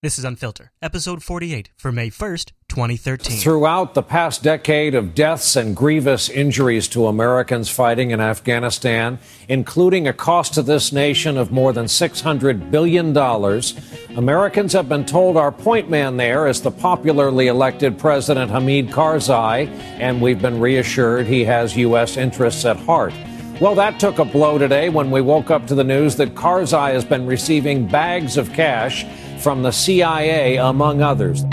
[0.00, 3.38] This is Unfiltered, episode 48 for May 1st, 2013.
[3.38, 10.06] Throughout the past decade of deaths and grievous injuries to Americans fighting in Afghanistan, including
[10.06, 13.16] a cost to this nation of more than $600 billion,
[14.16, 19.66] Americans have been told our point man there is the popularly elected President Hamid Karzai,
[19.98, 22.16] and we've been reassured he has U.S.
[22.16, 23.12] interests at heart.
[23.60, 26.92] Well, that took a blow today when we woke up to the news that Karzai
[26.92, 29.04] has been receiving bags of cash
[29.38, 31.44] from the CIA, among others.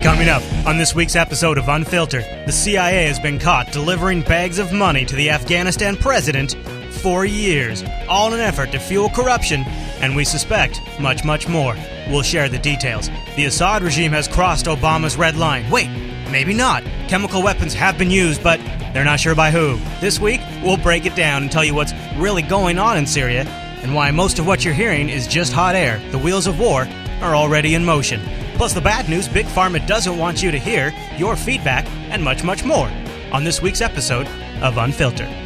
[0.00, 4.58] Coming up on this week's episode of Unfiltered, the CIA has been caught delivering bags
[4.58, 6.56] of money to the Afghanistan president
[7.06, 9.62] for years, all in an effort to fuel corruption,
[10.00, 11.76] and we suspect much, much more.
[12.08, 13.10] We'll share the details.
[13.36, 15.70] The Assad regime has crossed Obama's red line.
[15.70, 15.88] Wait,
[16.32, 16.82] maybe not.
[17.06, 18.58] Chemical weapons have been used, but
[18.92, 19.78] they're not sure by who.
[20.00, 23.44] This week, we'll break it down and tell you what's really going on in Syria
[23.82, 26.02] and why most of what you're hearing is just hot air.
[26.10, 26.88] The wheels of war
[27.20, 28.20] are already in motion.
[28.56, 32.42] Plus, the bad news Big Pharma doesn't want you to hear, your feedback, and much,
[32.42, 32.90] much more
[33.30, 34.26] on this week's episode
[34.60, 35.45] of Unfiltered.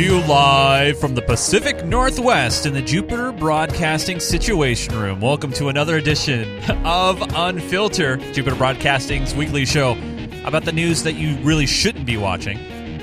[0.00, 5.20] To you live from the Pacific Northwest in the Jupiter Broadcasting Situation Room.
[5.20, 6.56] Welcome to another edition
[6.86, 9.98] of Unfilter, Jupiter Broadcasting's weekly show
[10.46, 12.56] about the news that you really shouldn't be watching.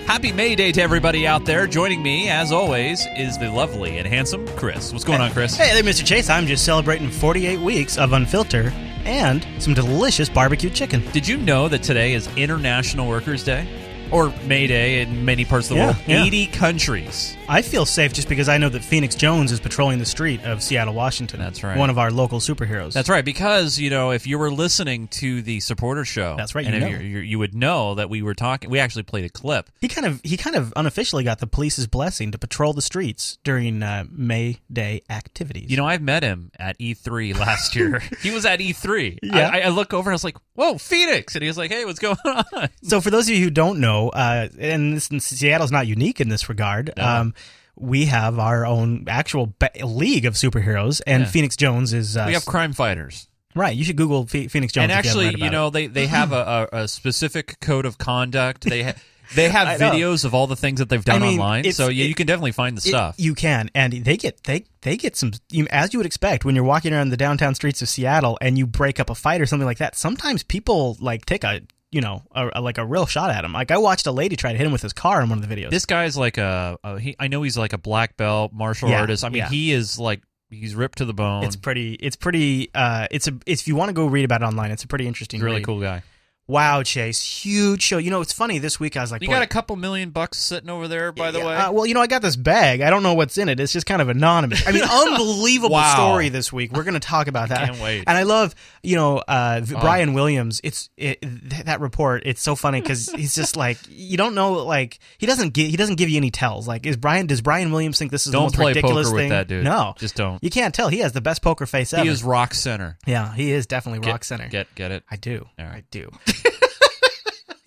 [0.07, 1.67] Happy May Day to everybody out there.
[1.67, 4.91] Joining me, as always, is the lovely and handsome Chris.
[4.91, 5.55] What's going on, Chris?
[5.55, 6.03] Hey there, Mr.
[6.03, 6.31] Chase.
[6.31, 8.71] I'm just celebrating 48 weeks of Unfilter
[9.05, 11.03] and some delicious barbecue chicken.
[11.11, 13.67] Did you know that today is International Workers' Day?
[14.11, 15.97] Or May Day in many parts of the Yeah, world?
[16.07, 16.23] yeah.
[16.23, 17.35] 80 countries.
[17.49, 20.61] I feel safe just because I know that Phoenix Jones is patrolling the street of
[20.63, 21.39] Seattle, Washington.
[21.39, 21.77] That's right.
[21.77, 22.93] One of our local superheroes.
[22.93, 26.65] That's right, because you know if you were listening to the supporter show, That's right,
[26.65, 26.89] and you if know.
[26.97, 28.69] you're- you're- you would know that we were talking.
[28.69, 29.69] We actually played a clip.
[29.81, 33.37] He kind of he kind of unofficially got the police's blessing to patrol the streets
[33.43, 35.69] during uh, May Day activities.
[35.69, 38.01] You know, I've met him at E3 last year.
[38.21, 39.19] he was at E3.
[39.23, 39.49] Yeah.
[39.51, 41.85] I, I look over and I was like, "Whoa, Phoenix!" And he was like, "Hey,
[41.85, 45.71] what's going on?" So, for those of you who don't know, uh, and this, Seattle's
[45.71, 47.03] not unique in this regard, No.
[47.05, 47.33] um,
[47.75, 49.53] we have our own actual
[49.83, 51.29] league of superheroes, and Yeah.
[51.29, 53.75] Phoenix Jones is uh, we have crime fighters, right.
[53.75, 54.83] You should Google Phoenix Jones.
[54.83, 55.71] and actually, you, you know, it.
[55.73, 58.63] they they have a, a, specific code of conduct.
[58.63, 58.93] They ha-
[59.35, 61.71] they have videos of all the things that they've done I mean, online.
[61.71, 63.15] So yeah, you can definitely find the It- stuff.
[63.19, 65.33] you can, and they get they they get some
[65.69, 68.65] as you would expect when you're walking around the downtown streets of Seattle and you
[68.65, 69.95] break up a fight or something like that.
[69.95, 71.61] Sometimes people like take a
[71.91, 73.53] you know a, a- like a real shot at him.
[73.53, 75.47] Like I watched a lady try to hit him with his car in one of
[75.47, 75.69] the videos.
[75.69, 79.01] this guy's like a, a he, I know he's like a black belt martial Yeah,
[79.01, 79.23] artist.
[79.23, 79.49] I mean, yeah.
[79.49, 81.43] he is like he's ripped to the bone.
[81.43, 81.93] it's pretty.
[81.95, 82.69] It's pretty.
[82.73, 83.33] Uh, it's a.
[83.45, 85.39] If you want to go read about it online, it's a pretty interesting.
[85.41, 85.65] Really read.
[85.65, 86.03] cool guy.
[86.49, 87.97] Wow, Chase, huge show.
[87.97, 88.57] You know, it's funny.
[88.57, 91.11] This week I was like, You boy, got a couple million bucks sitting over there,
[91.11, 91.55] by the Yeah, way.
[91.55, 92.79] uh, well, you know, I got this bag.
[92.79, 93.59] I don't know what's in it.
[93.59, 94.65] It's just kind of anonymous.
[94.65, 95.93] I mean, unbelievable Wow.
[95.93, 96.71] story this week.
[96.71, 97.67] We're going to talk about that.
[97.67, 98.05] can't wait.
[98.07, 99.79] And I love, you know, uh, Oh.
[99.81, 100.61] Brian Williams.
[100.63, 102.23] It's it, th- that report.
[102.25, 104.53] It's so funny because he's just like you don't know.
[104.63, 106.67] Like he doesn't give he doesn't give you any tells.
[106.67, 109.15] Like is Brian does Brian Williams think this is the Don't most play ridiculous poker
[109.15, 109.29] with thing?
[109.31, 109.63] that dude.
[109.65, 110.41] No, Just don't.
[110.43, 110.87] You can't tell.
[110.89, 112.03] He has the best poker face ever.
[112.03, 112.97] He is rock center.
[113.05, 114.47] yeah, he is definitely Get, rock center.
[114.47, 115.03] Get get it.
[115.11, 115.45] I do.
[115.59, 115.67] Right.
[115.67, 116.09] I do.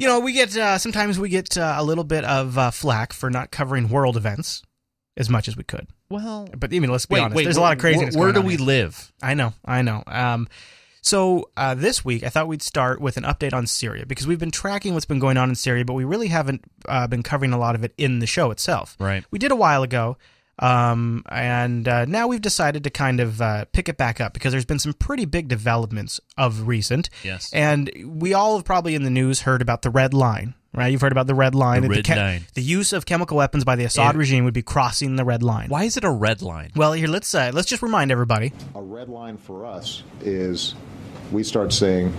[0.00, 3.12] You know, we get uh, sometimes we get uh, a little bit of uh, flack
[3.12, 4.62] for not covering world events
[5.16, 5.86] as much as we could.
[6.08, 7.36] Well, But I mean, let's be wait, honest.
[7.36, 7.44] wait.
[7.44, 8.16] There's a lot of craziness.
[8.16, 8.64] Where, where do we here.
[8.64, 9.12] live?
[9.22, 10.02] I know, I know.
[10.06, 10.48] Um,
[11.02, 14.38] so uh, this week, I thought we'd start with an update on Syria because we've
[14.38, 17.52] been tracking what's been going on in Syria, but we really haven't uh, been covering
[17.52, 18.96] a lot of it in the show itself.
[18.98, 19.24] Right.
[19.30, 20.16] We did a while ago,
[20.60, 24.52] um, and uh, now we've decided to kind of uh, pick it back up because
[24.52, 27.10] there's been some pretty big developments of recent.
[27.24, 27.50] Yes.
[27.52, 30.88] And we all have probably in the news heard about the red line, right?
[30.92, 31.82] You've heard about the red line.
[31.82, 32.46] The that red line.
[32.54, 34.18] The use of chemical weapons by the Assad Yeah.
[34.18, 35.68] regime would be crossing the red line.
[35.68, 36.70] Why is it a red line?
[36.76, 38.52] Well, here let's uh, let's just remind everybody.
[38.74, 40.74] A red line for us is
[41.32, 42.12] we start seeing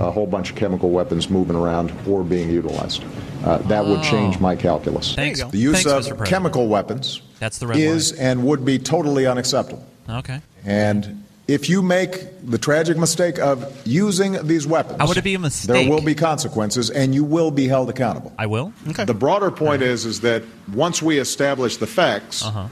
[0.00, 3.04] a whole bunch of chemical weapons moving around or being utilized.
[3.44, 5.14] Uh, that would change my calculus.
[5.14, 5.42] Thanks.
[5.42, 6.28] The use Thanks, of President.
[6.28, 9.84] chemical weapons That's the red is and would be totally unacceptable.
[10.08, 10.40] Okay.
[10.64, 12.14] And if you make
[12.48, 15.74] the tragic mistake of using these weapons, How would it be a mistake?
[15.74, 18.32] There will be consequences, and you will be held accountable.
[18.38, 18.72] I will.
[18.88, 19.04] Okay.
[19.04, 22.68] The broader point is is that once we establish the facts, Uh-huh.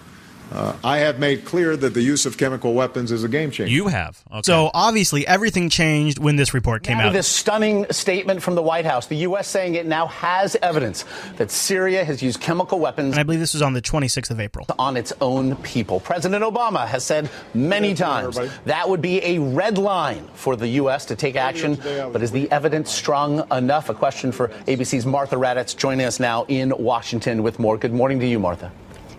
[0.52, 3.72] Uh, I have made clear that the use of chemical weapons is a game changer.
[3.72, 4.22] You have.
[4.30, 4.40] Okay.
[4.42, 7.12] So obviously everything changed when this report came Now out.
[7.12, 9.46] this stunning statement from the White House, the U.S.
[9.48, 11.04] saying it now has evidence
[11.36, 14.40] that Syria has used chemical weapons and I believe this was on the 26th of
[14.40, 14.66] April.
[14.78, 16.00] on its own people.
[16.00, 21.04] President Obama has said many times that would be a red line for the U.S.
[21.06, 21.76] to take action.
[21.76, 23.88] today I was But is the evidence strong enough?
[23.88, 27.76] A question for ABC's Martha Raddatz joining us now in Washington with more.
[27.78, 28.70] Good morning to you, Martha.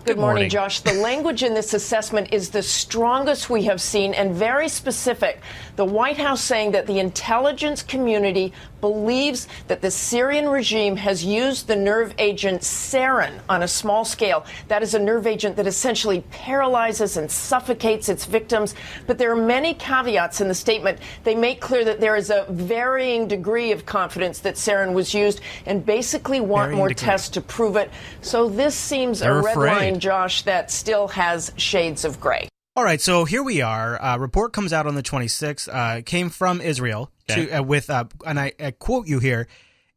[0.04, 0.50] Good morning, morning.
[0.50, 0.80] Josh.
[0.80, 5.40] The language in this assessment is the strongest we have seen and very specific.
[5.76, 8.52] The White House saying that the intelligence community
[8.82, 14.44] believes that the Syrian regime has used the nerve agent sarin on a small scale.
[14.68, 18.74] That is a nerve agent that essentially paralyzes and suffocates its victims.
[19.06, 20.98] But there are many caveats in the statement.
[21.24, 25.40] They make clear that there is a varying degree of confidence that sarin was used
[25.64, 27.06] and basically want Varying more degree.
[27.06, 27.88] tests to prove it.
[28.20, 29.70] So this seems They're a red afraid.
[29.92, 32.48] line, Josh, that still has shades of gray.
[32.74, 34.02] All right, so here we are.
[34.02, 35.68] Uh, report comes out on the 26th.
[35.72, 37.46] Uh, came from Israel Okay.
[37.46, 39.46] to, uh, with, uh, and I, I quote you here,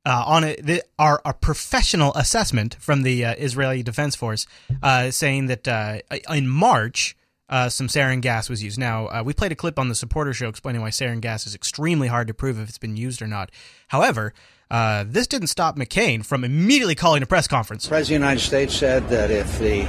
[0.05, 4.45] uh, on a, the, our, our professional assessment from the uh, Israeli Defense Force,
[4.83, 5.99] uh, saying that uh,
[6.31, 7.17] in March,
[7.49, 8.79] uh, some sarin gas was used.
[8.79, 11.55] Now, uh, we played a clip on the supporter show explaining why sarin gas is
[11.55, 13.51] extremely hard to prove if it's been used or not.
[13.89, 14.33] However,
[14.71, 17.83] uh, this didn't stop McCain from immediately calling a press conference.
[17.83, 19.83] The President of the United States said that if the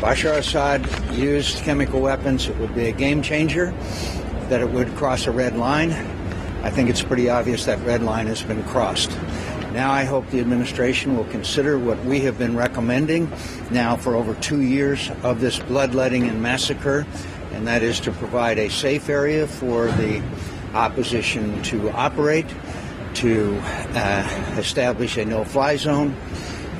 [0.00, 3.72] Bashar Assad used chemical weapons, it would be a game changer,
[4.48, 5.90] that it would cross a red line.
[6.62, 9.10] I think it's pretty obvious that red line has been crossed.
[9.72, 13.30] Now I hope the administration will consider what we have been recommending
[13.70, 17.06] now for over two years of this bloodletting and massacre,
[17.52, 20.22] and that is to provide a safe area for the
[20.74, 22.46] opposition to operate,
[23.14, 26.16] to uh, establish a no-fly zone,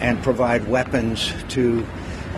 [0.00, 1.86] and provide weapons to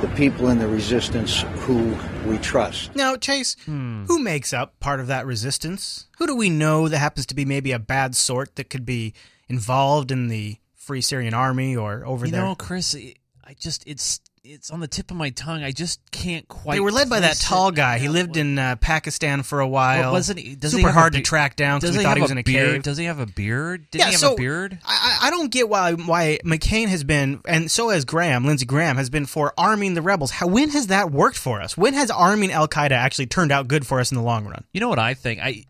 [0.01, 1.95] the people in the resistance who
[2.27, 2.95] we trust.
[2.95, 4.05] Now, Chase, hmm.
[4.05, 6.07] who makes up part of that resistance?
[6.19, 9.15] Who do we know that happens to be maybe a bad sort that could be
[9.49, 12.43] involved in the Free Syrian Army or over you there?
[12.43, 15.63] You know, Chris, I just it's it's on the tip of my tongue.
[15.63, 16.75] I just can't quite.
[16.75, 17.99] they were led by that tall guy.
[17.99, 20.01] He lived in uh, Pakistan for a while.
[20.01, 20.55] Well, wasn't he?
[20.55, 22.39] Does he Super a hard to track down because we he thought he was in
[22.39, 22.73] a beard?
[22.75, 22.83] cave.
[22.83, 23.91] Does he have a beard?
[23.91, 24.79] Did he have so a beard?
[24.85, 28.67] I, I I don't get why why McCain has been, and so has Graham, Lindsey
[28.67, 30.31] Graham has been for arming the rebels.
[30.31, 31.77] How when has that worked for us?
[31.77, 34.65] When has arming Al Qaeda actually turned out good for us in the long run?
[34.73, 35.41] You know what I think?
[35.41, 35.65] I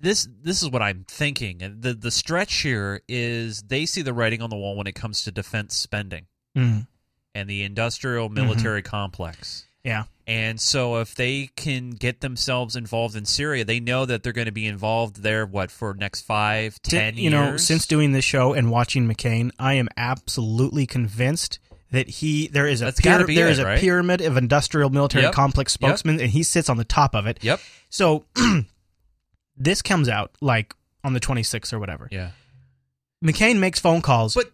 [0.00, 1.78] this this is what I'm thinking.
[1.80, 5.24] The the stretch here is they see the writing on the wall when it comes
[5.24, 6.86] to defense spending Mm.
[7.34, 8.46] And the industrial mm-hmm.
[8.46, 9.64] military complex.
[9.82, 10.04] Yeah.
[10.26, 14.46] And so if they can get themselves involved in Syria, they know that they're going
[14.46, 18.54] to be involved there what for next five, ten you know, since doing this show
[18.54, 21.58] and watching McCain, I am absolutely convinced
[21.90, 22.92] that he there is a
[23.26, 23.78] be there it, is a right?
[23.78, 25.34] pyramid of industrial military Yep.
[25.34, 25.80] complex Yep.
[25.80, 27.38] spokesmen, and he sits on the top of it.
[27.42, 27.60] Yep.
[27.90, 28.24] So
[29.56, 32.08] this comes out like on the 26th or whatever.
[32.10, 32.30] Yeah.
[33.22, 34.34] McCain makes phone calls.
[34.34, 34.50] But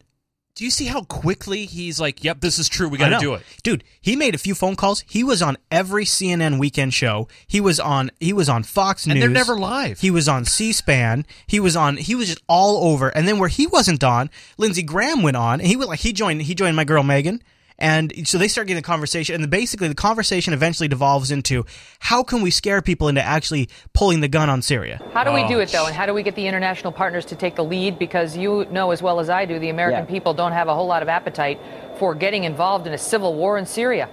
[0.54, 2.88] do you see how quickly he's like, "Yep, this is true.
[2.88, 3.84] We got to do it." dude.
[4.00, 5.04] He made a few phone calls.
[5.08, 7.28] He was on every CNN weekend show.
[7.46, 8.10] He was on.
[8.20, 9.22] He was on Fox And News.
[9.22, 10.00] they're never live.
[10.00, 11.24] He was on C-SPAN.
[11.46, 11.96] He was on.
[11.96, 13.08] He was just all over.
[13.08, 15.60] And then where he wasn't on, Lindsey Graham went on.
[15.60, 16.42] And he went like he joined.
[16.42, 17.40] He joined my girl Megyn.
[17.80, 21.64] And so they start getting a conversation, and basically the conversation eventually devolves into
[21.98, 25.00] how can we scare people into actually pulling the gun on Syria?
[25.14, 25.48] How do we Oh.
[25.48, 27.98] do it, though, and how do we get the international partners to take the lead?
[27.98, 30.10] Because you know as well as I do, the American Yeah.
[30.10, 31.58] people don't have a whole lot of appetite
[31.98, 34.08] for getting involved in a civil war in Syria.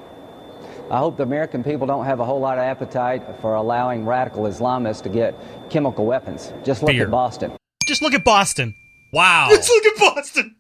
[0.89, 4.43] I hope the American people don't have a whole lot of appetite for allowing radical
[4.43, 5.35] Islamists to get
[5.69, 6.53] chemical weapons.
[6.63, 7.03] Just look Fear.
[7.05, 7.51] at Boston.
[7.85, 8.73] Just look at Boston.
[9.11, 9.47] Wow.
[9.51, 10.55] Let's look at Boston.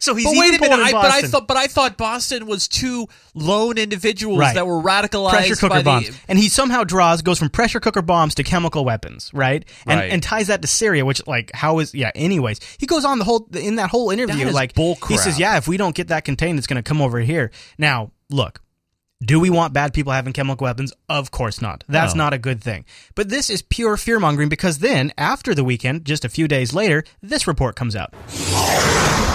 [0.00, 2.46] So he's But even wait a minute, I, but I thought, but I thought Boston
[2.46, 4.54] was two lone individuals Right.
[4.54, 8.02] that were radicalized pressure by cooker the- And he somehow draws goes from pressure cooker
[8.02, 9.64] bombs to chemical weapons, right?
[9.86, 10.10] And Right.
[10.12, 12.10] and ties that to Syria, which like how is yeah.
[12.14, 15.38] Anyways, he goes on the whole in that whole interview That like bull he says,
[15.38, 17.50] yeah, if we don't get that contained, it's going to come over here.
[17.78, 18.60] Now look.
[19.20, 20.92] Do we want bad people having chemical weapons?
[21.08, 21.82] Of course not.
[21.88, 22.22] That's No.
[22.22, 22.84] not a good thing.
[23.16, 26.72] But this is pure fear mongering because then, after the weekend, just a few days
[26.72, 28.14] later, this report comes out.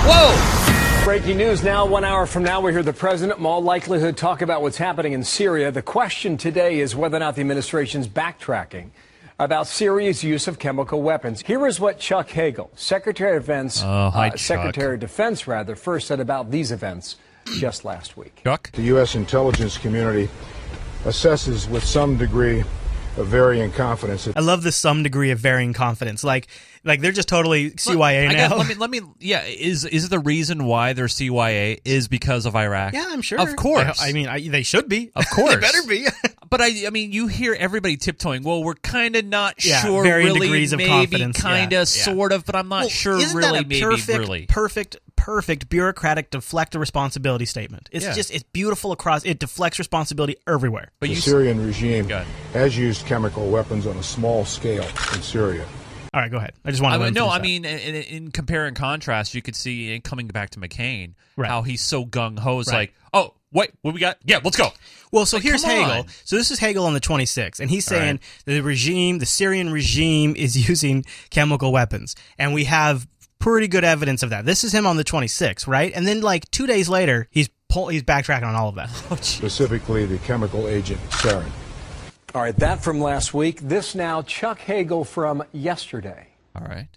[0.05, 1.03] Whoa!
[1.05, 1.85] Breaking news now.
[1.85, 5.13] One hour from now, we hear the president, in all likelihood, talk about what's happening
[5.13, 5.71] in Syria.
[5.71, 8.89] The question today is whether or not the administration's backtracking
[9.39, 11.41] about Syria's use of chemical weapons.
[11.45, 15.75] Here is what Chuck Hagel, Secretary of Defense, Oh, hi, uh, Secretary of Defense, rather,
[15.75, 17.15] first said about these events
[17.57, 18.41] just last week.
[18.43, 18.71] Chuck?
[18.73, 19.15] The U.S.
[19.15, 20.29] intelligence community
[21.05, 22.63] assesses with some degree
[23.17, 24.27] of varying confidence.
[24.35, 26.23] I love the some degree of varying confidence.
[26.23, 26.47] Like,
[26.85, 28.49] like they're just totally CYA I now.
[28.49, 32.45] guess- let me let me yeah is is the reason why they're CYA is because
[32.45, 32.93] of Iraq?
[32.93, 33.39] yeah, I'm sure.
[33.39, 34.01] Of course.
[34.01, 35.11] I, I mean, I, they should be.
[35.15, 35.53] Of course.
[35.55, 36.07] they better be.
[36.53, 38.43] But I, I mean, you hear everybody tiptoeing.
[38.43, 41.41] Well, we're kind of not Yeah, sure, varying really, degrees of maybe, confidence.
[41.41, 41.83] kind of, Yeah, yeah.
[41.85, 44.45] sort of, but I'm not Well, sure, isn't really, that a maybe, perfect, really.
[44.45, 47.89] perfect, perfect bureaucratic deflect a responsibility statement.
[47.91, 48.13] It's Yeah.
[48.13, 49.25] just it's beautiful across.
[49.25, 50.91] It deflects responsibility everywhere.
[50.99, 52.07] But the you, Syrian regime
[52.53, 54.85] has used chemical weapons on a small scale
[55.15, 55.65] in Syria.
[56.13, 56.53] All right, go ahead.
[56.63, 59.41] I just want to mean, no, I mean, in, in, in compare and contrast, you
[59.41, 61.49] could see, and coming back to McCain, Right.
[61.49, 62.59] how he's so gung ho.
[62.59, 62.77] It's Right.
[62.91, 64.17] like, oh, wait, what we got?
[64.23, 64.69] Yeah, let's go.
[65.11, 65.91] Well, so Like, here's come Hagel.
[65.91, 66.05] on.
[66.23, 69.71] So this is Hagel on the 26th, and he's All saying the regime, the Syrian
[69.71, 73.07] regime, is using chemical weapons, and we have
[73.39, 74.45] pretty good evidence of that.
[74.45, 75.91] This is him on the 26th, right?
[75.95, 78.89] And then like two days later, he's pull, he's backtracking on all of that.
[79.11, 81.49] Oh, specifically the chemical agent sarin.
[82.35, 83.61] All right, that from last week.
[83.61, 86.29] This now, Chuck Hagel from yesterday.
[86.55, 86.87] All right.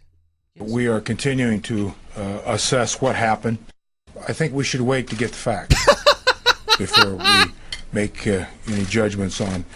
[0.59, 3.59] We are continuing to uh, assess what happened.
[4.27, 5.75] I think we should wait to get the facts
[6.79, 7.53] before we
[7.93, 9.67] make uh, any judgments on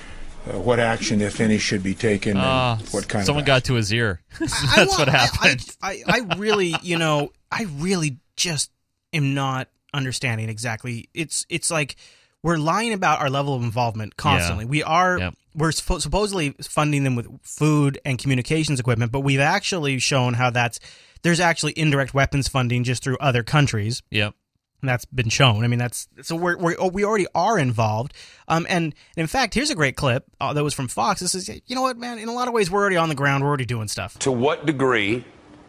[0.46, 3.74] uh, what action, if any, should be taken and what kind someone of got to
[3.74, 4.22] his ear.
[4.40, 5.76] I That's what happened.
[5.82, 8.70] I, I, I really, you know, I really just
[9.12, 11.10] am not understanding exactly.
[11.12, 11.96] It's it's like
[12.42, 14.64] we're lying about our level of involvement constantly.
[14.64, 15.34] We are Yep.
[15.54, 20.50] we're suppo- supposedly funding them with food and communications equipment, but we've actually shown how
[20.50, 20.80] that's
[21.22, 24.02] there's actually indirect weapons funding just through other countries.
[24.10, 24.34] Yep.
[24.82, 25.62] And that's been shown.
[25.62, 28.14] I mean, that's so we're, we're oh, we already are involved.
[28.48, 31.20] Um, and in fact, here's a great clip uh, that was from Fox.
[31.20, 32.18] This is you know what, man.
[32.18, 33.42] In a lot of ways, we're already on the ground.
[33.42, 34.18] We're already doing stuff.
[34.20, 35.26] To what degree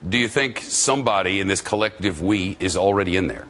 [0.08, 3.46] do you think somebody in this collective we is already in there?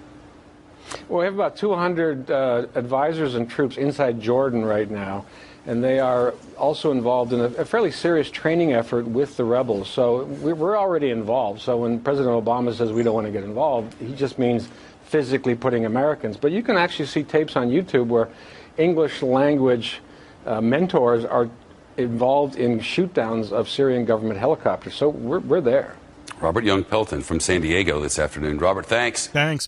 [1.08, 5.26] Well, we have about 200 uh, advisors and troops inside Jordan right now,
[5.66, 9.90] and they are also involved in a, a fairly serious training effort with the rebels.
[9.90, 11.62] So we- we're already involved.
[11.62, 14.70] So when President Obama says we don't want to get involved, he just means
[15.06, 16.38] physically putting Americans.
[16.38, 18.30] But you can actually see tapes on YouTube where
[18.78, 20.00] English language
[20.46, 21.50] uh, mentors are
[21.98, 24.96] involved in shootdowns of Syrian government helicopters.
[24.96, 25.96] So we're, we're there.
[26.40, 28.58] Robert Young Pelton from San Diego this afternoon.
[28.58, 29.28] Robert, thanks.
[29.28, 29.68] Thanks.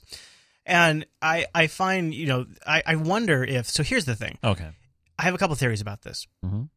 [0.66, 3.68] And I, I find, you know, I, I wonder if.
[3.70, 4.38] So here's the thing.
[4.44, 4.70] Okay.
[5.20, 6.26] I have a couple theories about this.
[6.46, 6.70] Mhm.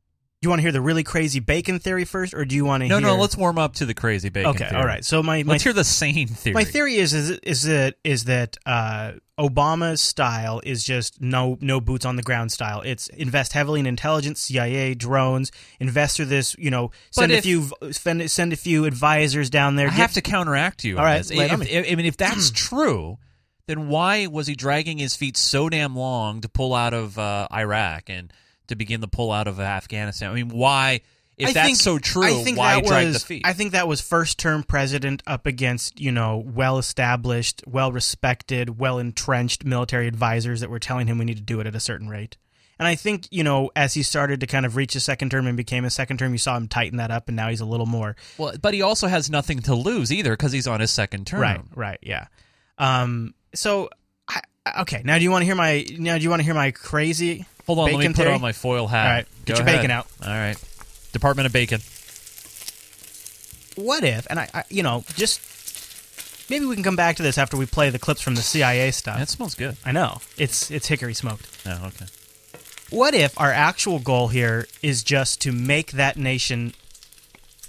[0.42, 2.82] Do you want to hear the really crazy bacon theory first, or do you want
[2.82, 3.06] to No, hear?
[3.06, 4.50] no, let's warm up to the crazy bacon.
[4.50, 4.76] Okay, theory.
[4.80, 5.02] all right.
[5.02, 6.52] So my, my let's hear the sane theory.
[6.54, 11.80] My theory is is is that is that uh, Obama's style is just no no
[11.80, 12.82] boots on the ground style.
[12.82, 15.50] It's invest heavily in intelligence, CIA, drones.
[15.80, 19.86] Invest through this, you know, send a few send, send a few advisors down there.
[19.86, 20.98] I get- have to counteract you.
[20.98, 21.30] All right, this.
[21.32, 21.66] lay it If, on me.
[21.70, 23.16] if- I mean, if that's true,
[23.66, 27.48] then why was he dragging his feet so damn long to pull out of uh,
[27.52, 28.32] Iraq and
[28.68, 30.30] to begin the pull out of Afghanistan?
[30.30, 31.00] I mean, why?
[31.36, 33.42] If I that's think- so true, I think why drag was, the feet?
[33.44, 38.78] I think that was first term president up against, you know, well established, well respected,
[38.78, 41.80] well entrenched military advisors that were telling him we need to do it at a
[41.80, 42.38] certain rate.
[42.78, 45.46] And I think, you know, as he started to kind of reach a second term
[45.46, 47.66] and became a second term, you saw him tighten that up and now he's a
[47.66, 50.90] little more well, but he also has nothing to lose either because he's on his
[50.90, 51.40] second term.
[51.40, 52.26] Right, right, yeah.
[52.78, 53.88] Um so
[54.28, 54.40] I,
[54.82, 56.70] okay, now do you want to hear my now do you want to hear my
[56.70, 58.32] crazy Hold on, let me put theory?
[58.32, 59.06] on my foil hat.
[59.06, 59.78] All right, Go get your ahead.
[59.78, 60.06] bacon out.
[60.22, 60.56] All right,
[61.12, 61.80] Department of Bacon.
[63.76, 65.40] what if and I, I you know just
[66.48, 68.90] maybe we can come back to this after we play the clips from the cia
[68.90, 69.76] stuff That smells good.
[69.84, 72.06] i know it's it's hickory smoked Oh, okay.
[72.90, 76.72] what if our actual goal here is just to make that nation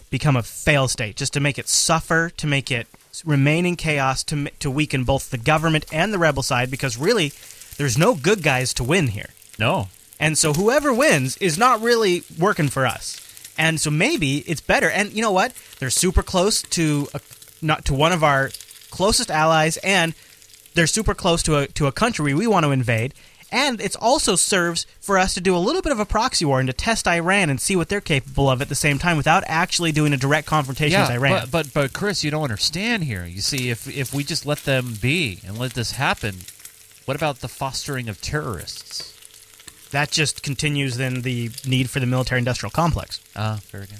[0.09, 2.87] become a fail state just to make it suffer to make it
[3.25, 7.31] remain in chaos to to weaken both the government and the rebel side because really
[7.77, 9.87] there's no good guys to win here No.
[10.19, 13.21] and so whoever wins is not really working for us.
[13.59, 14.87] And so maybe it's better.
[14.89, 15.51] And you know what?
[15.79, 17.19] They're super close to a,
[17.59, 18.51] not to one of our
[18.91, 20.13] closest allies, and
[20.75, 23.15] they're super close to a to a country we want to invade.
[23.51, 26.59] And it also serves for us to do a little bit of a proxy war
[26.59, 29.43] and to test Iran and see what they're capable of at the same time without
[29.47, 31.47] actually doing a direct confrontation with Iran.
[31.49, 33.25] But, but but Chris, you don't understand here.
[33.25, 36.35] You see, if if we just let them be and let this happen,
[37.05, 39.13] what about the fostering of terrorists?
[39.91, 43.19] that just continues then the need for the military industrial complex.
[43.35, 43.99] Ah, very good.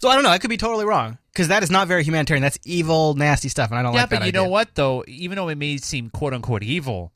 [0.00, 0.30] So I don't know.
[0.30, 2.42] I could be totally wrong because that is not very humanitarian.
[2.42, 4.42] That's evil, nasty stuff, and I don't yeah, like that Yeah, but you idea.
[4.42, 5.04] know what though?
[5.06, 7.12] Even though it may seem quote unquote evil,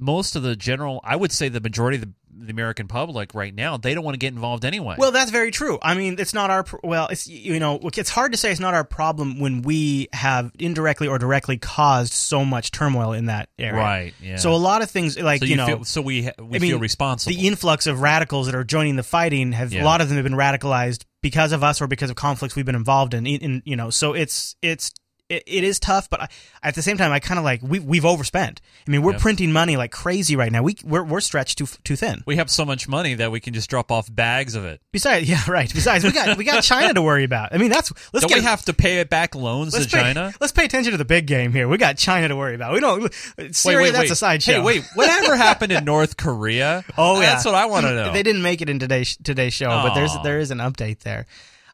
[0.00, 3.54] most of the general, I would say the majority of the the American public right
[3.54, 4.94] now, they don't want to get involved anyway.
[4.96, 5.78] Well, that's very true.
[5.82, 7.08] I mean, it's not our well.
[7.08, 11.06] It's you know, it's hard to say it's not our problem when we have indirectly
[11.06, 13.74] or directly caused so much turmoil in that area.
[13.74, 14.36] Right, yeah.
[14.36, 16.58] So a lot of things like So you, you know, feel- so we we I
[16.60, 17.36] mean, feel responsible.
[17.36, 19.82] The influx of radicals that are joining the fighting have Yeah.
[19.82, 22.64] a lot of them have been radicalized because of us or because of conflicts we've
[22.64, 23.26] been involved in.
[23.26, 24.92] in, in you know, so it's it's.
[25.30, 26.28] It, it is tough, but I,
[26.62, 28.60] at the same time, I kind of like we've we've overspent.
[28.86, 30.64] I mean, we're printing money like crazy right now.
[30.64, 32.24] We we're, we're stretched too too thin.
[32.26, 34.80] we have so much money that we can just drop off bags of it.
[34.90, 35.72] Besides, yeah, right.
[35.72, 37.54] Besides, we got we got China to worry about.
[37.54, 40.02] I mean, that's let's Don't get we have to pay it back loans to pay,
[40.02, 40.32] China?
[40.40, 41.68] Let's pay attention to the big game here.
[41.68, 42.72] We got China to worry about.
[42.72, 43.14] We don't
[43.54, 43.84] Syria.
[43.84, 44.10] wait, that's wait.
[44.10, 44.52] a sideshow.
[44.54, 46.84] Hey, wait, whatever happened in North Korea?
[46.98, 48.12] Oh yeah, that's what I want to know.
[48.12, 51.26] They didn't make it in today's today's show, but there's there is an update there.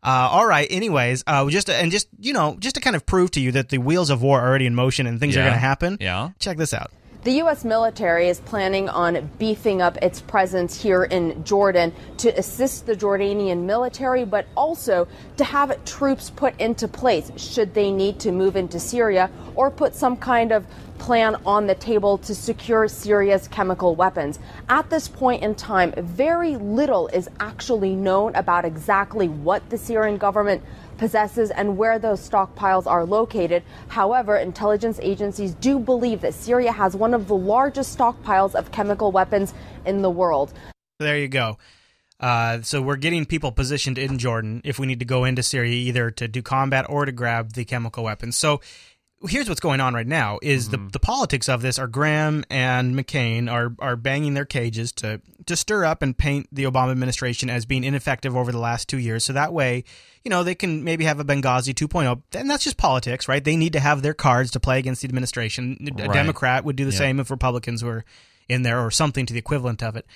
[0.06, 0.68] Uh, all right.
[0.70, 3.70] Anyways, uh, just and just you know, just to kind of prove to you that
[3.70, 5.46] the wheels of war are already in motion and things are Yeah.
[5.46, 5.96] going to happen.
[6.00, 6.30] Yeah.
[6.38, 6.90] Check this out.
[7.26, 7.64] The U.S.
[7.64, 13.64] military is planning on beefing up its presence here in Jordan to assist the Jordanian
[13.64, 18.78] military, but also to have troops put into place should they need to move into
[18.78, 20.64] Syria or put some kind of
[20.99, 24.38] plan on the table to secure Syria's chemical weapons.
[24.68, 30.16] At this point in time, very little is actually known about exactly what the Syrian
[30.16, 30.62] government
[30.99, 33.62] possesses and where those stockpiles are located.
[33.88, 39.12] However, intelligence agencies do believe that Syria has one of the largest stockpiles of chemical
[39.12, 40.53] weapons in the world.
[40.99, 41.59] There you go.
[42.19, 45.75] Uh, so we're getting people positioned in Jordan if we need to go into Syria
[45.75, 48.37] either to do combat or to grab the chemical weapons.
[48.37, 48.61] So
[49.26, 52.95] here's what's going on right now is the, the politics of this are Graham and
[52.95, 57.49] McCain are are banging their cages to to stir up and paint the Obama administration
[57.50, 59.25] as being ineffective over the last two years.
[59.25, 59.85] So that way,
[60.25, 62.23] you know, they can maybe have a Benghazi 2.0.
[62.35, 63.45] And that's just politics, right?
[63.45, 65.76] They need to have their cards to play against the administration.
[65.80, 66.12] A Right.
[66.12, 66.99] Democrat would do the Yeah.
[66.99, 68.04] same if Republicans were
[68.49, 70.06] in there or something to the equivalent of it.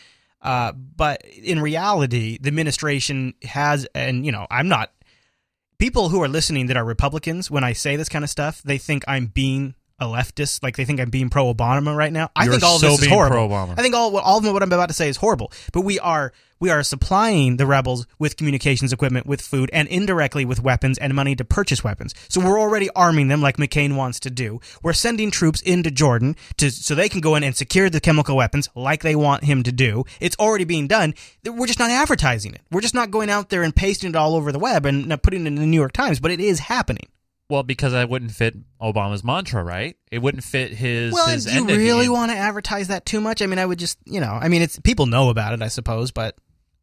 [0.43, 4.91] Uh, but in reality, the administration has, and you know, I'm not.
[5.81, 8.77] People who are listening that are Republicans, when I say this kind of stuff, they
[8.77, 10.63] think I'm being a leftist.
[10.63, 12.31] Like they think I'm being pro Obama right now.
[12.35, 13.53] I You're think all of so this is horrible.
[13.53, 15.53] I think all all of what I'm about to say is horrible.
[15.73, 20.45] But we are we are supplying the rebels with communications equipment, with food, and indirectly
[20.45, 22.15] with weapons and money to purchase weapons.
[22.29, 24.61] So we're already arming them like McCain wants to do.
[24.83, 28.37] We're sending troops into Jordan to so they can go in and secure the chemical
[28.37, 30.05] weapons like they want him to do.
[30.21, 31.15] It's already being done.
[31.45, 32.61] We're just not advertising it.
[32.71, 35.23] We're just not going out there and pasting it all over the web and not
[35.23, 36.21] putting it in the New York Times.
[36.21, 37.09] But it is happening.
[37.51, 39.97] Well, because I wouldn't fit Obama's mantra, right?
[40.11, 41.13] It wouldn't fit his.
[41.13, 43.43] Well, his do you really want to advertise that too much?
[43.43, 45.69] I mean, I would just, you know, I mean, it's people know about it, I
[45.69, 46.37] suppose, but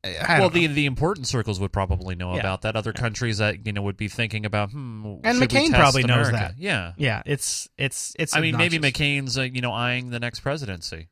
[0.04, 0.50] I well, know.
[0.50, 2.42] the the important circles would probably know Yeah.
[2.42, 2.76] about that.
[2.76, 6.56] Other countries that you know would be thinking about, hmm, and McCain probably knows that.
[6.58, 7.24] Yeah, yeah.
[7.26, 8.36] It's it's it's.
[8.36, 8.78] I mean, maybe.
[8.80, 11.10] McCain's uh, you know eyeing the next presidency.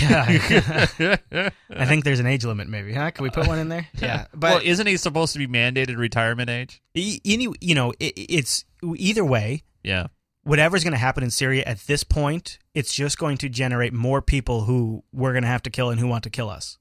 [0.00, 1.18] Yeah.
[1.70, 2.92] I think there's an age limit, maybe.
[2.92, 3.10] Huh?
[3.10, 3.88] Can we put one in there?
[4.00, 6.82] Yeah, but well, isn't he supposed to be mandated retirement age?
[6.94, 9.62] y- any, you know, it, it's either way.
[9.82, 10.06] Yeah.
[10.44, 14.20] Whatever's going to happen in Syria at this point, it's just going to generate more
[14.20, 16.78] people who we're going to have to kill and who want to kill us.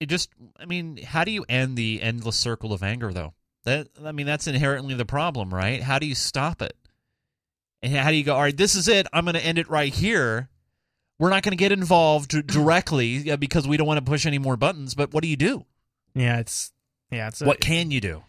[0.00, 3.34] It just, I mean, how do you end the endless circle of anger, though?
[3.64, 5.82] That, I mean, that's inherently the problem, right?
[5.82, 6.76] How do you stop it?
[7.82, 8.34] And how do you go?
[8.34, 9.06] All right, this is it.
[9.12, 10.48] I'm going to end it right here.
[11.18, 14.56] We're not going to get involved directly because we don't want to push any more
[14.56, 14.94] buttons.
[14.94, 15.64] But what do you do?
[16.14, 16.72] Yeah, it's
[17.10, 18.22] yeah, it's a, what can you do?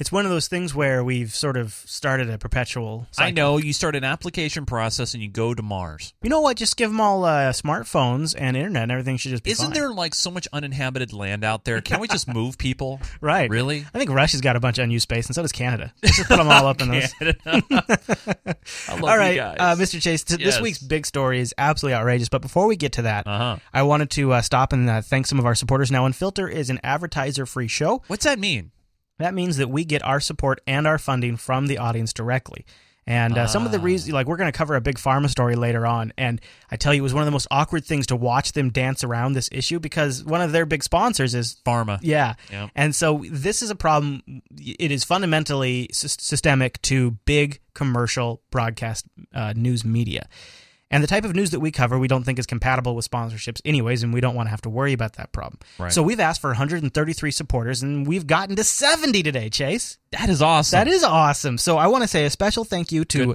[0.00, 3.08] It's one of those things where we've sort of started a perpetual.
[3.18, 6.14] I know you start an application process and you go to Mars.
[6.22, 6.56] You know what?
[6.56, 9.74] Just give them all uh, smartphones and internet, and everything should just be Isn't fine.
[9.74, 11.80] there like so much uninhabited land out there?
[11.80, 13.00] Can't we just move people?
[13.20, 13.50] Right.
[13.50, 13.86] Really?
[13.92, 15.92] I think Russia's got a bunch of unused space, and so does Canada.
[16.04, 17.12] Just put them all up in those.
[17.14, 17.38] Canada.
[17.68, 19.56] I love all guys.
[19.58, 20.00] Uh, Mr.
[20.00, 20.22] Chase.
[20.22, 22.28] T- This week's big story is absolutely outrageous.
[22.28, 23.56] But before we get to that, Uh-huh.
[23.74, 25.90] I wanted to uh, stop and uh, thank some of our supporters.
[25.90, 28.02] Now, Unfilter is an advertiser-free show.
[28.06, 28.70] What's that mean?
[29.18, 32.64] That means that we get our support and our funding from the audience directly.
[33.06, 33.72] And uh, some of Ah.
[33.72, 36.76] the reasons, like we're going to cover a big pharma story later on, and I
[36.76, 39.32] tell you, it was one of the most awkward things to watch them dance around
[39.32, 41.98] this issue because one of their big sponsors is Pharma.
[42.02, 42.70] Yeah, Yep.
[42.76, 44.42] and so this is a problem.
[44.60, 50.28] It is fundamentally sys- systemic to big commercial broadcast uh, news media.
[50.90, 53.60] And the type of news that we cover, we don't think is compatible with sponsorships,
[53.64, 55.58] anyways, and we don't want to have to worry about that problem.
[55.78, 55.92] Right.
[55.92, 59.98] So we've asked for 133 supporters, and we've gotten to 70 today, Chase.
[60.12, 60.78] That is awesome.
[60.78, 61.58] That is awesome.
[61.58, 63.26] So I want to say a special thank you to.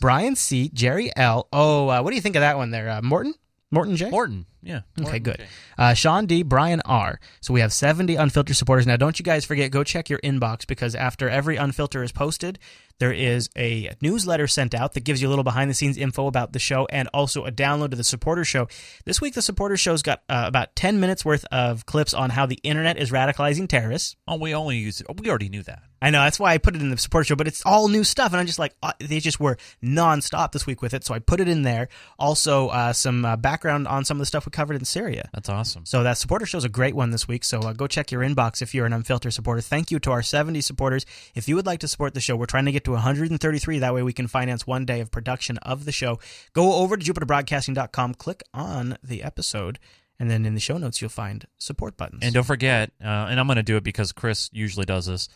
[0.00, 1.46] Brian C, Jerry L.
[1.52, 3.34] Oh, uh, what do you think of that one there, uh, Morton?
[3.70, 4.10] Morton J.
[4.10, 4.46] Morton.
[4.66, 4.80] Yeah.
[5.00, 5.46] Okay, good.
[5.78, 7.20] Uh, Sean D, Brian R.
[7.40, 8.84] So we have 70 unfiltered supporters.
[8.84, 12.58] Now, don't you guys forget, go check your inbox because after every unfilter is posted,
[12.98, 16.26] there is a newsletter sent out that gives you a little behind the scenes info
[16.26, 18.66] about the show and also a download to the supporter show.
[19.04, 22.46] This week, the supporter show's got uh, about 10 minutes worth of clips on how
[22.46, 24.16] the internet is radicalizing terrorists.
[24.26, 25.82] Oh, we only use we already knew that.
[26.00, 28.04] I know that's why I put it in the supporter show, but it's all new
[28.04, 31.14] stuff, and I'm just like uh, they just were nonstop this week with it, so
[31.14, 31.88] I put it in there.
[32.18, 35.28] Also, uh, some uh, background on some of the stuff we covered in Syria.
[35.34, 35.84] That's awesome.
[35.84, 37.44] So that supporter show is a great one this week.
[37.44, 39.60] So uh, go check your inbox if you're an Unfiltered supporter.
[39.60, 41.04] Thank you to our 70 supporters.
[41.34, 43.78] If you would like to support the show, we're trying to get to 133.
[43.78, 46.18] That way we can finance one day of production of the show.
[46.54, 49.78] Go over to JupiterBroadcasting.com, click on the episode.
[50.18, 52.20] And then in the show notes, you'll find support buttons.
[52.22, 55.28] And don't forget, uh, and I'm going to do it because Chris usually does this.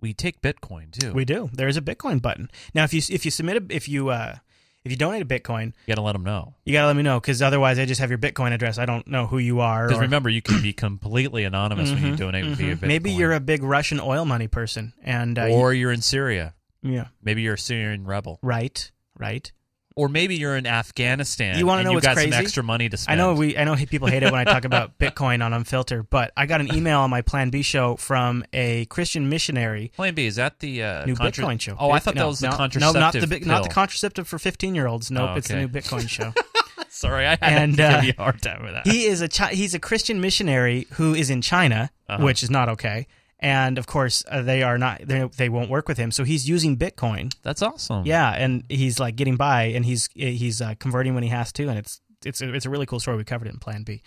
[0.00, 1.12] We take Bitcoin too.
[1.12, 1.50] We do.
[1.52, 2.48] There is a Bitcoin button.
[2.74, 4.36] Now, if you if you submit a, if you uh,
[4.84, 6.54] if you donate a Bitcoin, you got to let them know.
[6.64, 8.78] You got to let me know because otherwise, I just have your Bitcoin address.
[8.78, 9.86] I don't know who you are.
[9.86, 12.54] Because or- remember, you can be completely anonymous when you Mhm, donate mhm.
[12.54, 12.88] via Bitcoin.
[12.88, 16.54] Maybe you're a big Russian oil money person, and uh, or you- you're in Syria.
[16.82, 17.06] Yeah.
[17.22, 18.38] Maybe you're a Syrian rebel.
[18.42, 19.52] right, right.
[19.96, 21.58] Or maybe you're in Afghanistan.
[21.58, 22.30] You want to know what's got crazy?
[22.30, 23.18] some extra money to I spend.
[23.18, 23.56] know we.
[23.56, 26.60] I know people hate it when I talk about Bitcoin on Unfiltered, but I got
[26.60, 29.92] an email on my Plan B show from a Christian missionary.
[29.94, 31.76] Plan B is that the uh, New contra- Bitcoin show.
[31.78, 32.94] Oh, I thought no, that was the contraceptive.
[32.94, 35.10] No, not the big, not the contraceptive for fifteen year olds.
[35.10, 36.32] Nope, Oh, it's the new Bitcoin show.
[36.88, 38.86] Sorry, I had and uh, a hard time with that.
[38.86, 42.22] he is a Chi- he's a Christian missionary who is in China, Uh-huh.
[42.22, 43.06] which is not okay.
[43.42, 45.02] And of course, uh, they are not.
[45.04, 46.12] They they won't work with him.
[46.12, 47.34] So he's using Bitcoin.
[47.42, 48.06] That's awesome.
[48.06, 51.68] Yeah, and he's like getting by, and he's he's uh, converting when he has to,
[51.68, 53.16] and it's it's a, it's a really cool story.
[53.16, 54.00] We covered it in Plan B.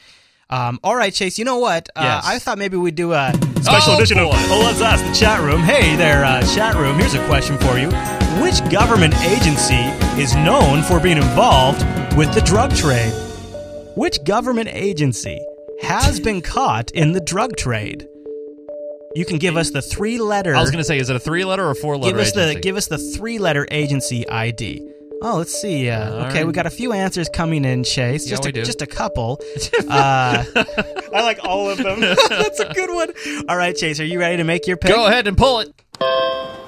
[0.50, 1.38] Um, all right, Chase.
[1.38, 1.90] You know what?
[1.98, 2.24] Uh, Yes.
[2.26, 4.30] I thought maybe we'd do a special Oh, edition boy.
[4.30, 5.60] of Oh Let's Ask the Chat Room.
[5.62, 6.98] Hey there, uh, chat room.
[6.98, 7.90] Here's a question for you:
[8.42, 9.84] Which government agency
[10.22, 11.82] is known for being involved
[12.16, 13.12] with the drug trade?
[13.98, 15.44] Which government agency
[15.82, 18.08] has been caught in the drug trade?
[19.16, 20.54] You can give us the three letter.
[20.54, 22.18] I was going to say, is it a three letter or four letter?
[22.18, 24.92] Give us the give us the three letter agency ID.
[25.22, 25.90] Oh, let's see.
[25.90, 26.48] Uh, okay, right.
[26.48, 28.26] we got a few answers coming in, Chase.
[28.26, 28.66] Yeah, Just we a, do.
[28.66, 29.40] just a couple.
[29.90, 32.02] uh, I like all of them.
[32.30, 33.10] That's a good one.
[33.48, 34.92] All right, Chase, are you ready to make your pick?
[34.92, 36.65] Go ahead and pull it.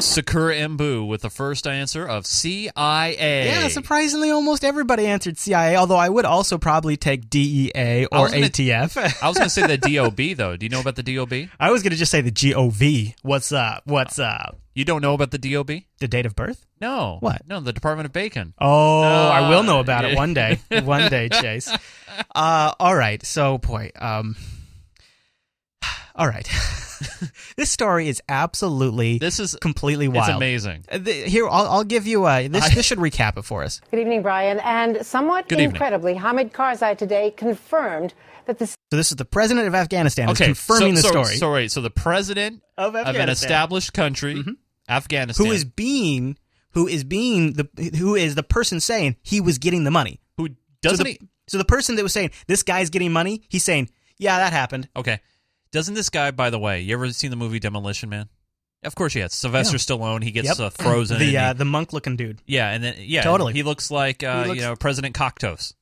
[0.00, 3.46] Sakura Mbu with the first answer of CIA.
[3.46, 5.76] Yeah, surprisingly, almost everybody answered CIA.
[5.76, 8.96] Although I would also probably take DEA I or was gonna- ATF.
[9.22, 10.56] I was going to say the DOB though.
[10.56, 11.48] Do you know about the DOB?
[11.58, 13.14] I was gonna just say the GOV.
[13.22, 13.82] What's up?
[13.86, 14.58] What's up?
[14.74, 15.70] You don't know about the DOB?
[15.98, 16.64] The date of birth?
[16.80, 17.18] No.
[17.20, 17.42] What?
[17.46, 18.54] No, the Department of Bacon.
[18.58, 20.60] Oh, I will know Uh, about it one day.
[20.84, 21.70] One day, Chase.
[22.34, 23.24] Uh, all right.
[23.26, 24.36] So, boy, um,
[26.14, 26.48] all right.
[27.56, 30.28] this story is absolutely This is completely wild.
[30.28, 30.84] It's amazing.
[30.90, 32.48] Uh, Here, I'll, I'll give you a.
[32.48, 33.80] This, this should recap it for us.
[33.90, 34.60] Good evening, Brian.
[34.60, 35.70] And somewhat Good evening.
[35.70, 38.12] incredibly, Hamid Karzai today confirmed
[38.46, 38.70] that this.
[38.90, 41.36] So, this is the president of Afghanistan is Okay, confirming so, the so- story.
[41.36, 44.44] So, wait, so the president Of an established country,
[44.88, 46.36] Afghanistan, who is being
[46.72, 50.50] who is being the who is the person saying he was getting the money who
[50.82, 53.64] doesn't so the, he- so the person that was saying this guy's getting money he's
[53.64, 55.18] saying yeah that happened Okay.
[55.72, 58.28] Doesn't this guy, by the way, you ever seen the movie Demolition Man?
[58.82, 59.34] Of course he has.
[59.34, 59.78] Sylvester Yeah.
[59.78, 60.22] Stallone.
[60.24, 60.58] He gets Yep.
[60.60, 61.18] uh, frozen.
[61.18, 63.52] the and uh, he- the monk looking dude yeah, and then yeah, Totally.
[63.52, 65.72] He looks like uh, He looks- you know President Cocteau.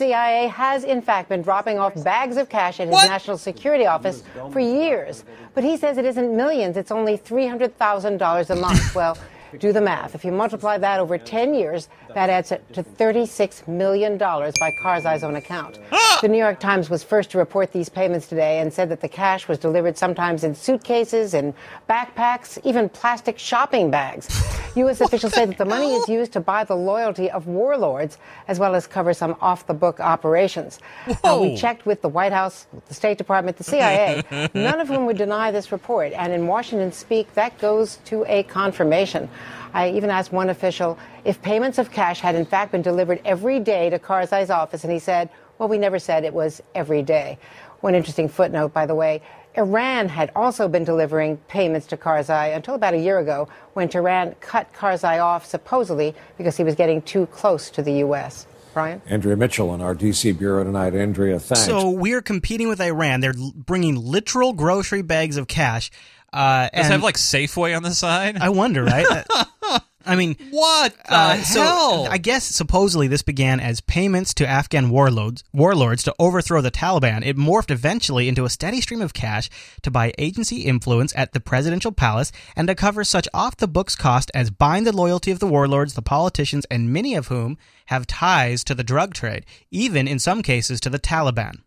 [0.00, 4.22] CIA has, in fact, been dropping off bags of cash at his national security office
[4.50, 5.24] for years.
[5.54, 8.94] But he says it isn't millions, it's only $300,000 a month.
[8.94, 9.18] well,
[9.58, 10.14] do the math.
[10.14, 15.22] If you multiply that over 10 years, that adds up to $36 million by Karzai's
[15.22, 15.78] own account.
[16.20, 19.08] the New York Times was first to report these payments today and said that the
[19.08, 21.54] cash was delivered sometimes in suitcases, in
[21.88, 24.28] backpacks, even plastic shopping bags.
[24.76, 25.00] U.S.
[25.00, 28.74] officials say that the money is used to buy the loyalty of warlords as well
[28.76, 30.78] as cover some off the book operations.
[31.24, 34.22] Uh, we checked with the White House, the State Department, the CIA,
[34.54, 36.12] none of whom would deny this report.
[36.12, 39.28] And in Washington speak, that goes to a confirmation.
[39.72, 43.60] I even asked one official if payments of cash had in fact been delivered every
[43.60, 45.28] day to Karzai's office, and he said,
[45.58, 47.38] well, we never said it was every day.
[47.80, 49.22] One interesting footnote, by the way,
[49.56, 54.36] Iran had also been delivering payments to Karzai until about a year ago when Tehran
[54.40, 58.46] cut Karzai off supposedly because he was getting too close to the U.S.
[58.72, 59.02] Brian?
[59.06, 60.32] Andrea Mitchell in our D.C.
[60.32, 60.94] bureau tonight.
[60.94, 61.64] Andrea, thanks.
[61.64, 65.90] so we're competing with Iran they're bringing literal grocery bags of cash
[66.32, 68.36] uh Does it have like Safeway on the side?
[68.38, 69.06] I wonder right
[70.06, 72.06] I mean, what the uh, hell?
[72.06, 76.70] So I guess supposedly this began as payments to Afghan warlords, warlords to overthrow the
[76.70, 77.24] Taliban.
[77.24, 79.50] It morphed eventually into a steady stream of cash
[79.82, 84.50] to buy agency influence at the presidential palace and to cover such off-the-books cost as
[84.50, 88.74] buying the loyalty of the warlords, the politicians, and many of whom have ties to
[88.74, 91.60] the drug trade, even in some cases to the Taliban.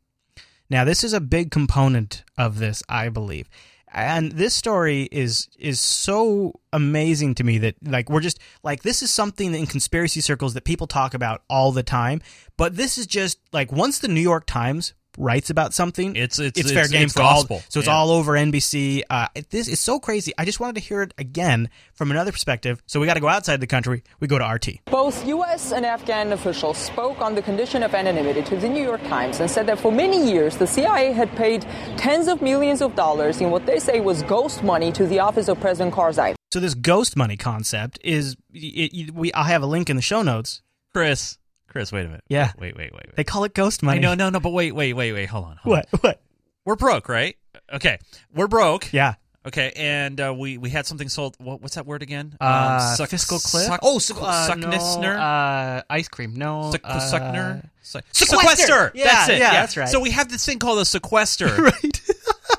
[0.69, 3.47] Now, this is a big component of this, I believe.
[3.93, 9.03] And this story is is so amazing to me that like we're just like this
[9.03, 12.21] is something in conspiracy circles that people talk about all the time,
[12.57, 16.59] but this is just like once the New York Times writes about something, it's it's,
[16.59, 17.57] it's fair it's, game it's for gospel.
[17.57, 17.63] all.
[17.69, 17.95] So it's Yeah.
[17.95, 19.03] all over NBC.
[19.09, 20.33] Uh, it, this is so crazy.
[20.37, 22.81] I just wanted to hear it again from another perspective.
[22.85, 24.03] So we got to go outside the country.
[24.19, 24.79] We go to RT.
[24.85, 25.71] Both U.S.
[25.71, 29.49] and Afghan officials spoke on the condition of anonymity to the New York Times and
[29.49, 31.61] said that for many years the CIA had paid
[31.97, 35.47] tens of millions of dollars in what they say was ghost money to the office
[35.47, 36.35] of President Karzai.
[36.51, 38.57] So this ghost money concept is it,
[38.93, 39.33] it- we.
[39.33, 40.61] I'll have a link in the show notes.
[40.93, 41.39] Chris,
[41.73, 42.23] Chris, wait a minute.
[42.29, 42.51] Yeah.
[42.57, 43.15] Wait, wait, wait, wait.
[43.17, 43.99] They call it ghost money.
[43.99, 45.25] No, no, no, but wait, wait, wait, wait.
[45.25, 45.57] Hold on.
[45.57, 45.87] hold What?
[45.93, 45.99] on.
[45.99, 46.21] What?
[46.65, 47.35] We're broke, right?
[47.73, 47.97] Okay.
[48.33, 48.93] We're broke.
[48.93, 49.15] Yeah.
[49.45, 51.35] Okay, and uh, we we had something sold.
[51.37, 52.37] What, what's that word again?
[52.39, 53.65] Uh, suck- fiscal cliff.
[53.65, 55.01] Suck, oh, su- uh, sucknessner.
[55.01, 56.33] no, uh, ice cream.
[56.35, 57.69] No, Suck- uh, suckner?
[57.81, 58.37] Su- sequester.
[58.47, 58.91] sequester.
[58.95, 59.37] Yeah, that's it.
[59.39, 59.89] yeah, that's right.
[59.89, 62.01] So we have this thing called a sequester, right?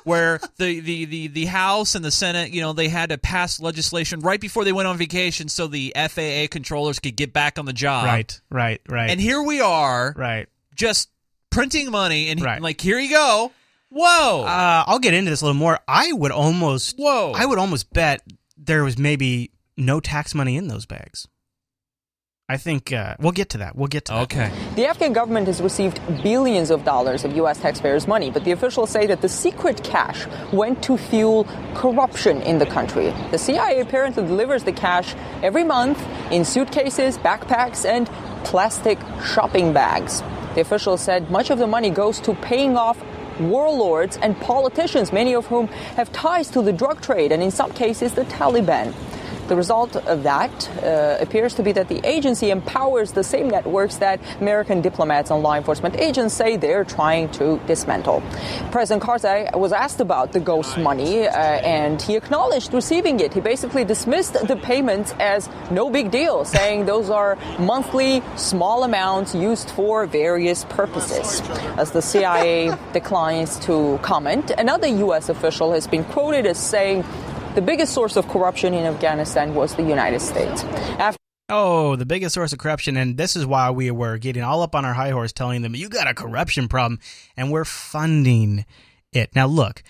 [0.05, 3.61] Where the, the, the, the House and the Senate, you know, they had to pass
[3.61, 7.65] legislation right before they went on vacation, so the FAA controllers could get back on
[7.67, 8.05] the job.
[8.07, 9.11] Right, right, right.
[9.11, 11.09] And here we are, right, just
[11.51, 12.61] printing money, and Right.
[12.61, 13.53] like here you go.
[13.91, 14.43] Whoa.
[14.43, 15.79] Uh, I'll get into this a little more.
[15.87, 16.97] I would almost.
[16.99, 17.33] Whoa.
[17.33, 18.23] I would almost bet
[18.57, 21.29] there was maybe no tax money in those bags.
[22.47, 23.75] I think uh, we'll get to that.
[23.75, 24.23] We'll get to that.
[24.25, 24.53] Okay.
[24.77, 27.59] The Afghan government has received billions of dollars of U.S.
[27.59, 32.59] taxpayers' money, but the officials say that the secret cash went to fuel corruption in
[32.59, 33.15] the country.
[33.31, 35.99] The CIA apparently delivers the cash every month
[36.31, 38.09] in suitcases, backpacks, and
[38.45, 40.21] plastic shopping bags.
[40.55, 43.03] The officials said much of the money goes to paying off
[43.41, 47.73] warlords and politicians, many of whom have ties to the drug trade and, in some
[47.73, 48.93] cases, the Taliban.
[49.49, 53.97] The result of that uh, appears to be that the agency empowers the same networks
[53.97, 58.23] that American diplomats and law enforcement agents say they're trying to dismantle.
[58.71, 63.35] President Karzai was asked about the ghost money, uh, and he acknowledged receiving it.
[63.35, 69.35] He basically dismissed the payments as no big deal, saying those are monthly small amounts
[69.35, 71.43] used for various purposes.
[71.77, 75.29] As the CIA declines to comment, another U.S.
[75.29, 77.05] official has been quoted as saying,
[77.55, 80.65] the biggest source of corruption in Afghanistan was the United States.
[80.99, 81.19] After
[81.51, 84.75] Oh, the biggest source of corruption, and this is why we were getting all up
[84.75, 87.01] on our high horse, telling them you got a corruption problem,
[87.37, 88.65] and we're funding
[89.13, 89.35] it.
[89.37, 89.83] Now, look,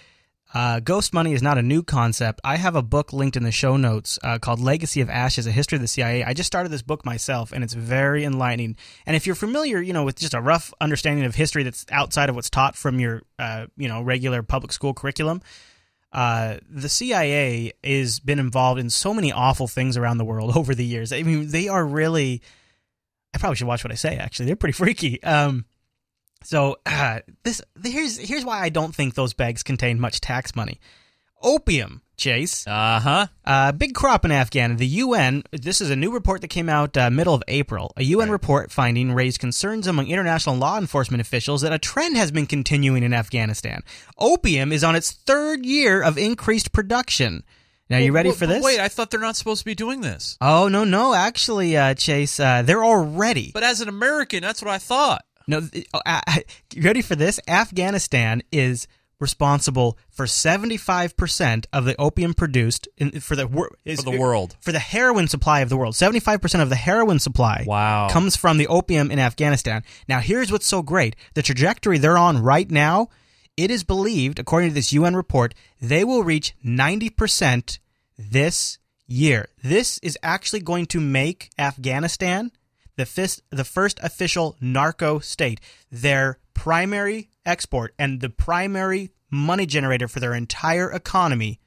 [0.53, 2.41] uh, ghost money is not a new concept.
[2.43, 5.53] I have a book linked in the show notes uh, called "Legacy of Ashes: A
[5.53, 8.77] History of the CIA." I just started this book myself, and it's very enlightening.
[9.07, 12.29] And if you're familiar, you know, with just a rough understanding of history that's outside
[12.29, 15.41] of what's taught from your, uh, you know, regular public school curriculum,
[16.15, 20.75] uh, the CIA has been involved in so many awful things around the world over
[20.75, 21.13] the years.
[21.13, 22.41] I mean, they are really.
[23.35, 24.17] I probably should watch what I say.
[24.17, 25.21] Actually, they're pretty freaky.
[25.25, 25.65] Um,
[26.45, 30.81] so uh, this here's here's why I don't think those bags contain much tax money.
[31.43, 32.67] Opium, Chase.
[32.67, 33.27] Uh-huh.
[33.45, 34.77] Uh Big crop in Afghan.
[34.77, 35.43] The UN.
[35.51, 37.93] This is a new report that came out uh, middle of April.
[37.97, 42.31] A UN report finding raised concerns among international law enforcement officials that a trend has
[42.31, 43.83] been continuing in Afghanistan.
[44.19, 47.43] Opium is on its third year of increased production.
[47.91, 48.65] Now, you ready But- for this?
[48.65, 50.39] Wait, I thought they're not supposed to be doing this.
[50.41, 53.51] Oh no, no, actually, uh, Chase, uh, they're already.
[53.53, 55.23] But as an American, that's what I thought.
[55.47, 55.59] No,
[55.93, 56.21] uh, uh,
[56.75, 57.39] you ready for this?
[57.47, 58.87] Afghanistan is
[59.21, 64.11] responsible for seventy five percent of the opium produced in, for the wor- is- For
[64.11, 64.57] the world.
[64.61, 65.95] for the heroin supply of the world.
[65.97, 68.09] Seventy five percent of the heroin supply Wow.
[68.11, 69.83] comes from the opium in Afghanistan.
[70.09, 73.09] Now, here's what's so great: the trajectory they're on right now.
[73.57, 77.79] It is believed, according to this UN report, they will reach ninety percent
[78.19, 79.49] this year.
[79.63, 82.51] This is actually going to make Afghanistan
[82.97, 85.61] the fist, the first official narco state.
[85.91, 91.61] Their primary export and the primary money generator for their entire economy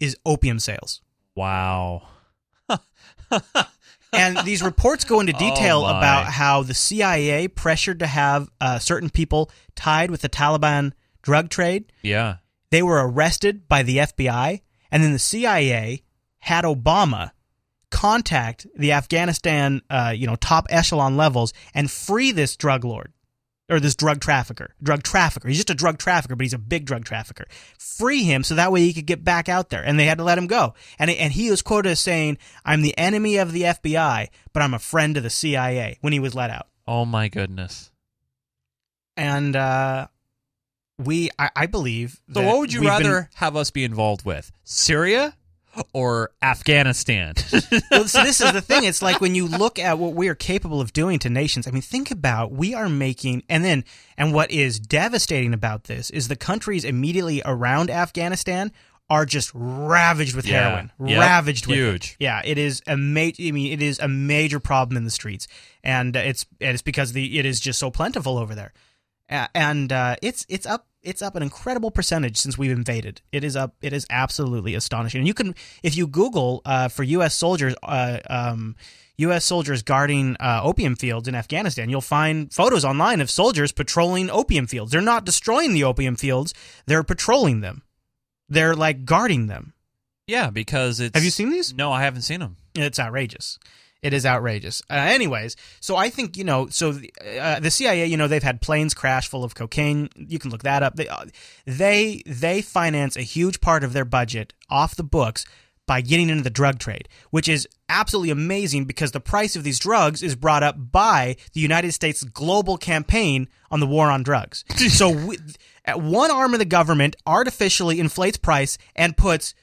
[0.00, 1.00] is opium sales.
[1.34, 2.08] Wow.
[4.12, 8.78] and these reports go into detail Oh, about how the CIA pressured to have uh,
[8.78, 10.92] certain people tied with the Taliban
[11.22, 11.92] drug trade.
[12.02, 12.36] Yeah.
[12.70, 16.02] They were arrested by the FBI, and then the CIA
[16.38, 17.32] had Obama
[17.90, 23.12] contact the Afghanistan, uh, you know, top echelon levels and free this drug lord
[23.68, 24.74] or this drug trafficker.
[24.82, 25.48] Drug trafficker.
[25.48, 27.46] He's just a drug trafficker, but he's a big drug trafficker.
[27.78, 30.24] Free him so that way he could get back out there, and they had to
[30.24, 30.74] let him go.
[30.98, 34.74] And and he was quoted as saying, "I'm the enemy of the FBI, but I'm
[34.74, 36.66] a friend of the CIA." When he was let out.
[36.86, 37.90] Oh my goodness.
[39.16, 40.08] and uh,
[40.98, 42.20] we I, I believe.
[42.32, 44.50] So what would you we've been- rather have us be involved with?
[44.64, 45.36] Syria
[45.92, 47.34] or Afghanistan?
[47.90, 48.84] well, so this is the thing.
[48.84, 51.66] It's like when you look at what we are capable of doing to nations.
[51.66, 53.84] I mean, think about we are making, and then,
[54.16, 58.72] and what is devastating about this is the countries immediately around Afghanistan
[59.10, 60.62] are just ravaged with Yeah.
[60.70, 61.18] heroin, Yep.
[61.20, 61.80] ravaged with it.
[61.82, 62.16] Huge.
[62.18, 63.42] Yeah, it is a major.
[63.42, 65.48] I mean, it is a major problem in the streets,
[65.84, 68.72] and it's and it's because the it is just so plentiful over there,
[69.28, 73.20] and uh, it's it's up it's up an incredible percentage since we've invaded.
[73.32, 73.74] It is up.
[73.82, 75.20] It is absolutely astonishing.
[75.20, 77.34] And you can if you Google uh, for U.S.
[77.34, 77.74] soldiers.
[77.82, 78.76] Uh, um,
[79.18, 79.44] U.S.
[79.44, 81.90] soldiers guarding uh, opium fields in Afghanistan.
[81.90, 84.90] You'll find photos online of soldiers patrolling opium fields.
[84.90, 86.54] They're not destroying the opium fields;
[86.86, 87.82] they're patrolling them.
[88.48, 89.74] They're like guarding them.
[90.26, 91.14] Yeah, because it's.
[91.14, 91.74] Have you seen these?
[91.74, 92.56] No, I haven't seen them.
[92.74, 93.58] It's outrageous.
[94.02, 94.82] It is outrageous.
[94.90, 98.42] Uh, anyways, so I think you know, so the, uh, the CIA, you know, they've
[98.42, 100.08] had planes crash full of cocaine.
[100.16, 100.96] You can look that up.
[100.96, 101.26] They uh,
[101.66, 105.46] they they finance a huge part of their budget off the books
[105.86, 109.78] by getting into the drug trade, which is absolutely amazing because the price of these
[109.78, 114.64] drugs is brought up by the United States global campaign on the war on drugs.
[114.88, 115.38] so we,
[115.84, 119.54] at one arm of the government artificially inflates price and puts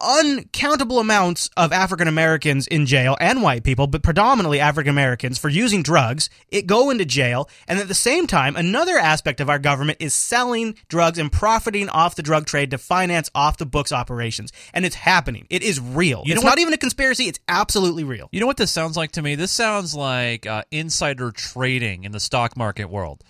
[0.00, 5.48] uncountable amounts of African Americans in jail and white people, but predominantly African Americans for
[5.48, 9.58] using drugs, it go into jail, and at the same time, another aspect of our
[9.58, 13.92] government is selling drugs and profiting off the drug trade to finance off the books
[13.92, 14.52] operations.
[14.72, 15.46] And it's happening.
[15.50, 16.22] It is real.
[16.24, 18.28] You it's what- not even a conspiracy, it's absolutely real.
[18.32, 19.34] You know what this sounds like to me?
[19.34, 23.22] This sounds like uh, insider trading in the stock market world,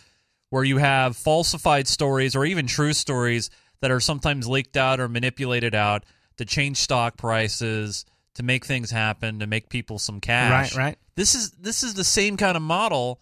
[0.51, 5.09] where you have falsified stories or even true stories that are sometimes leaked out or
[5.09, 6.05] manipulated out
[6.41, 10.75] to change stock prices, to make things happen, to make people some cash.
[10.75, 10.99] Right, right.
[11.15, 13.21] This is this is the same kind of model,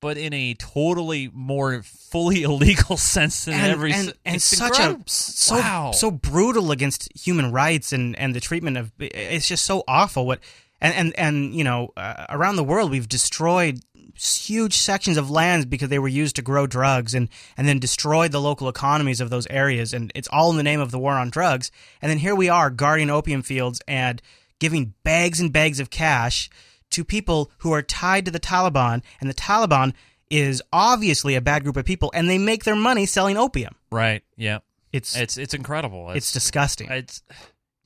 [0.00, 3.92] but in a totally more fully illegal sense than and, every.
[3.92, 5.02] and, and such incredible.
[5.04, 5.90] a so Wow.
[5.90, 10.38] so brutal against human rights and and the treatment of it's just so awful what
[10.80, 13.80] and and and you know uh, around the world we've destroyed
[14.16, 18.32] huge sections of lands because they were used to grow drugs and and then destroyed
[18.32, 21.14] the local economies of those areas and it's all in the name of the war
[21.14, 24.22] on drugs and then here we are guarding opium fields and
[24.60, 26.48] giving bags and bags of cash
[26.90, 29.92] to people who are tied to the Taliban and the Taliban
[30.30, 34.22] is obviously a bad group of people and they make their money selling opium Right.
[34.36, 34.58] Yeah.
[34.92, 36.10] It's it's it's incredible.
[36.10, 36.88] it's disgusting.
[36.88, 37.22] It's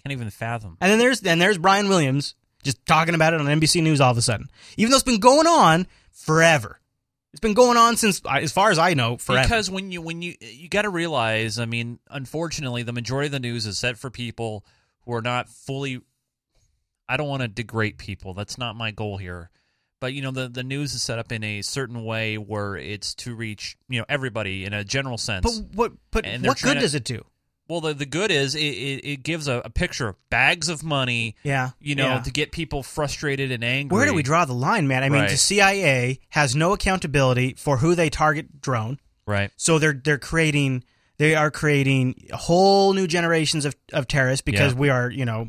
[0.02, 0.76] can't even fathom.
[0.80, 4.10] And then there's then there's Brian Williams just talking about it on NBC News all
[4.10, 5.86] of a sudden, even though it's been going on
[6.18, 6.80] forever.
[7.32, 9.42] It's been going on since, as far as I know, forever.
[9.44, 13.32] Because when you when you you got to realize, I mean, unfortunately, the majority of
[13.32, 14.64] the news is set for people
[15.04, 16.00] who are not fully.
[17.08, 18.34] I don't want to degrade people.
[18.34, 19.50] That's not my goal here.
[20.00, 23.14] But you know, the the news is set up in a certain way where it's
[23.16, 25.60] to reach you know everybody in a general sense.
[25.60, 27.24] but what but what good to- does it do?
[27.68, 30.82] Well, the the good is it, it, it gives a, a picture of bags of
[30.82, 31.36] money.
[31.42, 32.20] Yeah, you know, yeah.
[32.20, 33.94] to get people frustrated and angry.
[33.94, 35.02] Where do we draw the line, man?
[35.04, 35.30] I mean, Right.
[35.30, 38.98] the CIA has no accountability for who they target drone.
[39.26, 39.50] Right.
[39.56, 40.84] So they're they're creating
[41.18, 44.78] they are creating whole new generations of, of terrorists because Yeah.
[44.78, 45.46] we are you know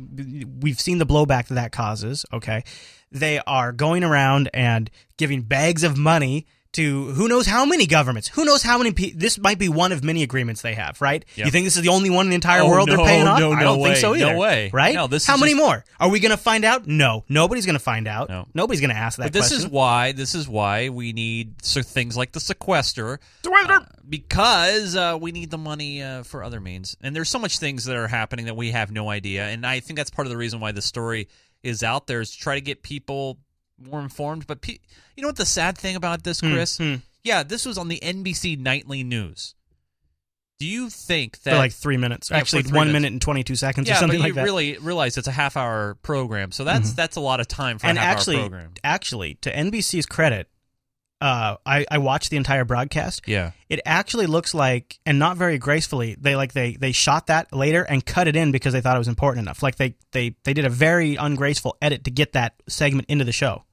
[0.60, 2.26] we've seen the blowback that that causes.
[2.34, 2.64] Okay,
[3.12, 8.28] they are going around and giving bags of money to who knows how many governments.
[8.30, 8.92] Who knows how many?
[8.92, 11.02] Pe- this might be one of many agreements they have.
[11.02, 11.26] Right?
[11.36, 11.46] Yep.
[11.46, 13.26] You think this is the only one in the entire Oh, world no, they're paying
[13.28, 13.40] off?
[13.40, 13.90] no, I don't way.
[13.90, 14.34] think so either.
[14.34, 14.70] No way.
[14.72, 14.94] Right?
[14.94, 15.84] No, this how is many just- more?
[16.00, 16.86] Are we going to find out?
[16.88, 18.30] No, nobody's going to find out.
[18.30, 18.48] No.
[18.54, 19.66] Nobody's going to ask that But this question.
[19.66, 25.18] is why this is why we need so things like the sequester, uh, because uh,
[25.20, 26.96] we need the money uh, for other means.
[27.02, 29.46] And there's so much things that are happening that we have no idea.
[29.48, 31.28] And I think that's part of the reason why the story
[31.64, 33.38] is out there is to try to get people
[33.82, 34.48] more informed.
[34.48, 34.80] But pe-
[35.16, 36.78] you know what the sad thing about this, Hmm, Chris?
[36.78, 36.96] hmm.
[37.24, 39.56] Yeah, this was on the NBC nightly news.
[40.60, 42.32] Do you think that for like three minutes.
[42.32, 42.94] Actually, three one minutes.
[43.02, 44.44] minute and twenty two seconds yeah, or something but like you that.
[44.44, 46.96] really realize it's a half hour program, so that's Mhm.
[46.96, 48.74] that's a lot of time for and a half actually, hour program.
[48.84, 50.50] actually, to NBC's credit,
[51.22, 53.22] uh, I I watched the entire broadcast.
[53.26, 53.52] Yeah.
[53.70, 57.84] it actually looks like, and not very gracefully, they like they they shot that later
[57.84, 59.64] and cut it in because they thought it was important enough.
[59.64, 63.32] Like they they they did a very ungraceful edit to get that segment into the
[63.32, 63.64] show.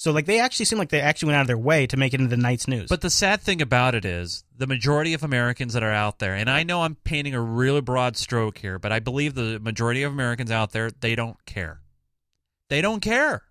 [0.00, 2.14] So like they actually seem like they actually went out of their way to make
[2.14, 2.88] it into the night's news.
[2.88, 6.34] But the sad thing about it is the majority of Americans that are out there,
[6.34, 10.02] and I know I'm painting a really broad stroke here, but I believe the majority
[10.02, 11.82] of Americans out there, they don't care.
[12.70, 13.42] They don't care.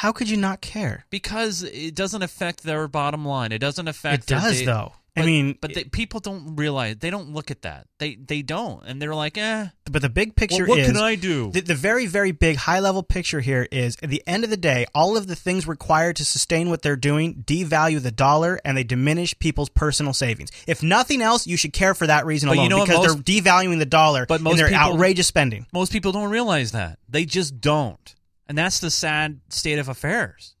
[0.00, 1.06] How could you not care?
[1.08, 3.52] Because it doesn't affect their bottom line.
[3.52, 4.24] It doesn't affect.
[4.24, 4.92] It does, day- though.
[5.16, 6.96] I mean, but they, people don't realize.
[6.96, 7.86] They don't look at that.
[7.98, 9.68] They they don't, and they're like, eh.
[9.90, 11.50] But the big picture Well, what is can I do?
[11.50, 14.56] The, the very, very big high level picture here is at the end of the
[14.56, 18.76] day, all of the things required to sustain what they're doing devalue the dollar and
[18.76, 20.50] they diminish people's personal savings.
[20.66, 23.24] If nothing else, you should care for that reason But you alone know because most-
[23.24, 25.66] they're devaluing the dollar But most in their people- outrageous spending.
[25.72, 26.98] Most people don't realize that.
[27.08, 28.14] They just don't.
[28.48, 30.55] And that's the sad state of affairs.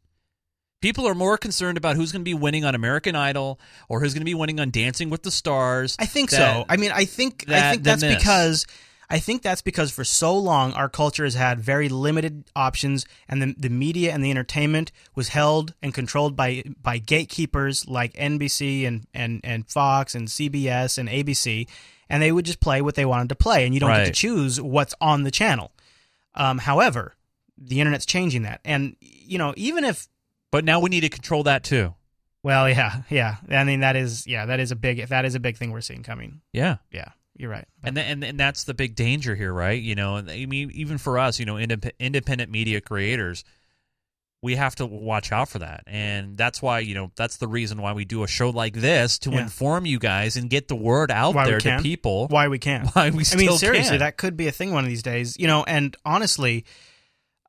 [0.80, 3.58] People are more concerned about who's going to be winning on American Idol
[3.88, 5.96] or who's going to be winning on Dancing with the Stars.
[5.98, 6.64] I think that- so.
[6.68, 8.14] I mean, I think I think that's this.
[8.16, 8.66] because
[9.08, 13.40] I think that's because for so long our culture has had very limited options, and
[13.40, 18.86] the the media and the entertainment was held and controlled by by gatekeepers like NBC
[18.86, 21.68] and and and Fox and CBS and ABC,
[22.10, 24.12] and they would just play what they wanted to play, and you don't get to
[24.12, 25.72] choose what's on the channel.
[26.34, 27.14] Um, however,
[27.56, 30.06] the internet's changing that, and you know, even if
[30.52, 31.94] But now we need to control that too.
[32.42, 33.36] well, yeah, yeah.
[33.50, 35.80] I mean, that is yeah, that is a big that is a big thing we're
[35.80, 36.40] seeing coming.
[36.52, 36.76] Yeah.
[36.92, 37.66] Yeah, you're right.
[37.82, 39.80] And, th- and and that's the big danger here, right?
[39.80, 43.44] You know, and I mean, even for us, you know, indep- independent media creators,
[44.42, 47.82] we have to watch out for that, and that's why you know that's the reason
[47.82, 49.40] why we do a show like this to Yeah.
[49.40, 52.28] inform you guys and get the word out Why there to people.
[52.28, 52.86] Why we can't.
[52.94, 53.98] Why we I mean, seriously, can.
[54.00, 55.36] that could be a thing one of these days.
[55.38, 56.64] You know, and honestly,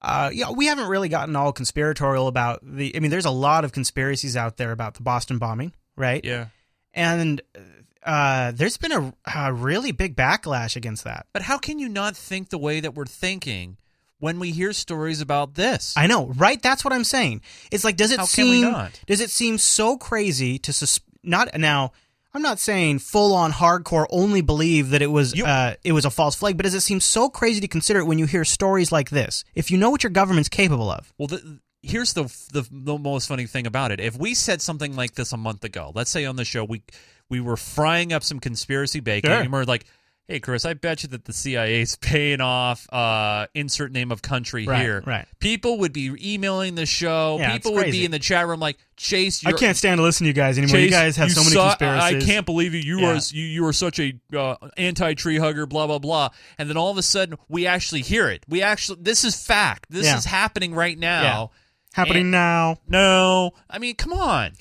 [0.08, 2.96] uh, yeah, we haven't really gotten all conspiratorial about the.
[2.96, 6.24] I mean, there's a lot of conspiracies out there about the Boston bombing, right?
[6.24, 6.48] Yeah.
[6.94, 7.42] And
[8.04, 11.28] uh, there's been a, a really big backlash against that.
[11.34, 13.78] But how can you not think the way that we're thinking
[14.20, 15.94] when we hear stories about this?
[15.98, 16.62] I know, right?
[16.62, 17.42] That's what I'm saying.
[17.70, 19.02] It's like, does it How can we seem not?
[19.08, 21.92] does it seem so crazy to sus- not now?
[22.38, 26.12] I'm not saying full on hardcore only believe that it was uh, it was a
[26.12, 28.92] false flag, but does it seem so crazy to consider it when you hear stories
[28.92, 29.44] like this?
[29.56, 33.28] If you know what your government's capable of, Well, the, here's the, the the most
[33.28, 34.00] funny thing about it.
[34.00, 36.84] If we said something like this a month ago, let's say on the show we
[37.28, 39.40] we were frying up some conspiracy bacon, Sure.
[39.40, 39.86] and we're like,
[40.28, 44.66] "Hey, Chris, I bet you that the CIA's paying off uh, insert name of country
[44.66, 45.26] Right, here." right.
[45.40, 47.38] People would be emailing the show.
[47.40, 50.26] Yeah, People would be in the chat room like, "Chase, I can't stand to listen
[50.26, 50.80] to you guys anymore.
[50.80, 52.24] you guys have so many conspiracies.
[52.24, 52.82] I can't believe you.
[52.82, 53.14] You Yeah.
[53.14, 55.66] are you, you are such a uh, anti tree hugger.
[55.66, 56.30] Blah blah blah.
[56.58, 58.44] And then all of a sudden, we actually hear it.
[58.48, 59.88] We actually this is fact.
[59.90, 60.18] This Yeah.
[60.18, 61.52] is happening right now.
[61.94, 62.78] happening And- now.
[62.88, 64.52] No, I mean, come on.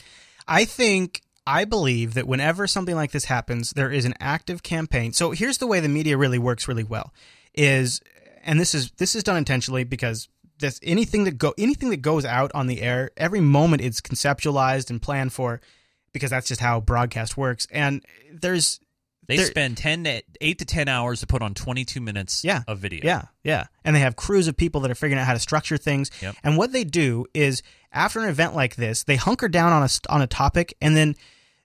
[0.48, 5.12] I think I believe that whenever something like this happens, there is an active campaign.
[5.12, 7.12] So here's the way the media really works really well
[7.54, 8.00] is
[8.44, 10.28] and this is this is done intentionally because
[10.58, 14.90] this anything that go anything that goes out on the air, every moment it's conceptualized
[14.90, 15.60] and planned for
[16.12, 17.66] because that's just how broadcast works.
[17.70, 18.80] And there's
[19.26, 22.42] They there- spend ten to, eight to ten hours to put on twenty two minutes
[22.42, 22.62] yeah.
[22.66, 23.02] of video.
[23.04, 23.66] Yeah, yeah.
[23.84, 26.10] And they have crews of people that are figuring out how to structure things.
[26.22, 26.36] Yep.
[26.42, 29.88] And what they do is after an event like this, they hunker down on a
[30.08, 31.14] on a topic and then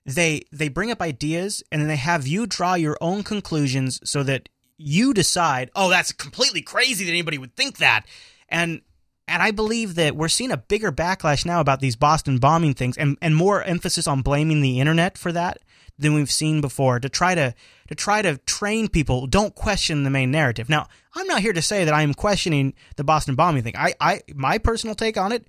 [0.04, 4.22] they they bring up ideas and then they have you draw your own conclusions so
[4.22, 8.04] that you decide, "Oh, that's completely crazy that anybody would think that."
[8.48, 8.82] And
[9.28, 12.98] and I believe that we're seeing a bigger backlash now about these Boston bombing things
[12.98, 15.58] and, and more emphasis on blaming the internet for that
[15.98, 17.54] than we've seen before to try to
[17.88, 20.68] to try to train people don't question the main narrative.
[20.68, 23.76] Now, I'm not here to say that I'm questioning the Boston bombing thing.
[23.76, 25.46] I, I my personal take on it,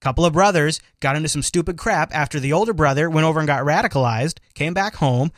[0.00, 3.46] couple of brothers got into some stupid crap after the older brother went over and
[3.46, 5.32] got radicalized, came back home.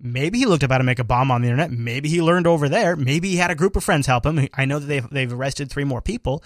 [0.00, 1.70] Maybe he looked up how to make a bomb on the internet.
[1.70, 2.96] Maybe he learned over there.
[2.96, 4.48] Maybe he had a group of friends help him.
[4.54, 6.42] I know that they've they've arrested three more people,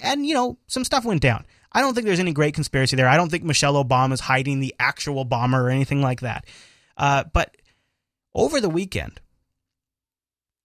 [0.00, 1.44] and you know some stuff went down.
[1.70, 3.08] I don't think there's any great conspiracy there.
[3.08, 6.46] I don't think Michelle Obama is hiding the actual bomber or anything like that.
[6.96, 7.56] Uh, but
[8.34, 9.20] over the weekend,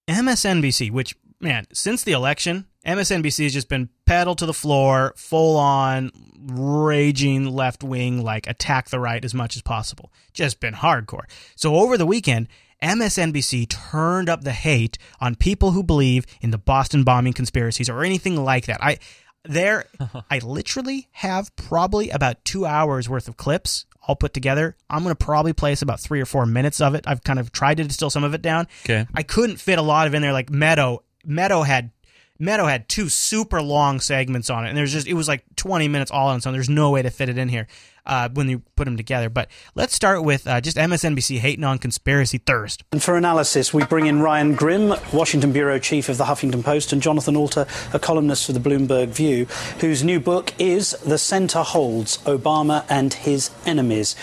[0.08, 5.56] MSNBC, which man, since the election, MSNBC has just been pedal to the floor, full
[5.56, 10.12] on raging left wing, like attack the right as much as possible.
[10.32, 11.30] Just been hardcore.
[11.54, 12.48] So over the weekend,
[12.82, 18.02] MSNBC turned up the hate on people who believe in the Boston bombing conspiracies or
[18.02, 18.82] anything like that.
[18.82, 18.98] I
[19.44, 19.84] there
[20.30, 24.76] I literally have probably about 2 hours worth of clips all put together.
[24.88, 27.04] I'm going to probably place about 3 or 4 minutes of it.
[27.06, 28.66] I've kind of tried to distill some of it down.
[28.84, 29.06] Okay.
[29.14, 31.92] I couldn't fit a lot of in there like Maddow Maddow had
[32.40, 35.88] Maddow had two super long segments on it, and there's just it was like 20
[35.88, 36.52] minutes all on its own.
[36.52, 37.66] There's no way to fit it in here
[38.06, 39.28] uh, when you put them together.
[39.28, 42.82] But let's start with uh, just MSNBC hating on conspiracy thirst.
[42.92, 46.92] And for analysis, we bring in Ryan Grim, Washington bureau chief of the Huffington Post,
[46.92, 49.46] and Jonathan Alter, a columnist for the Bloomberg View,
[49.80, 54.16] whose new book is The Center Holds Obama and His Enemies.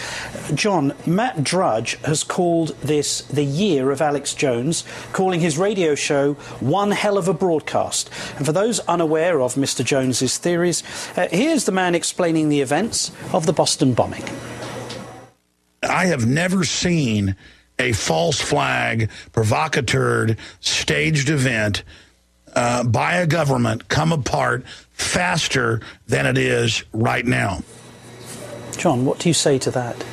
[0.53, 6.33] John, Matt Drudge has called this the year of Alex Jones, calling his radio show
[6.59, 8.09] one hell of a broadcast.
[8.37, 9.85] And for those unaware of Mr.
[9.85, 10.83] Jones's theories,
[11.15, 14.23] uh, here's the man explaining the events of the Boston bombing.
[15.83, 17.35] I have never seen
[17.79, 21.83] a false flag, provocateur, staged event
[22.55, 27.61] uh, by a government come apart faster than it is right now.
[28.77, 30.03] John, what do you say to that?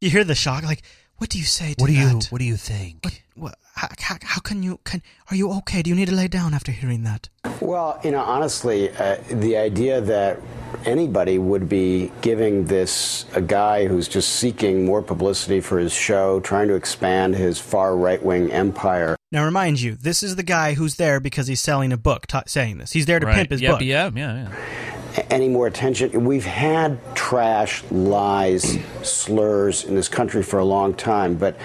[0.00, 0.82] You hear the shock, like,
[1.16, 2.26] what do you say to What do you that?
[2.26, 3.02] What do you think?
[3.02, 5.82] What, what, how, how, how can you can are you okay?
[5.82, 7.28] Do you need to lay down after hearing that?
[7.60, 10.38] Well, you know, honestly, uh, the idea that
[10.84, 16.40] anybody would be giving this a guy who's just seeking more publicity for his show,
[16.40, 19.16] trying to expand his far right wing empire.
[19.30, 22.42] Now, remind you, this is the guy who's there because he's selling a book ta
[22.46, 22.92] saying this.
[22.92, 23.36] He's there to Right.
[23.36, 23.82] pimp his yeah, book.
[23.82, 24.97] Yeah, yeah, yeah.
[25.18, 26.24] A- Any more attention?
[26.24, 31.56] We've had trash, lies, slurs in this country for a long time, but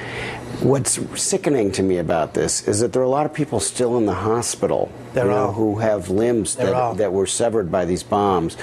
[0.61, 3.97] what's sickening to me about this is that there are a lot of people still
[3.97, 6.95] in the hospital you know, who have limbs There that, are.
[6.95, 8.57] that were severed by these bombs.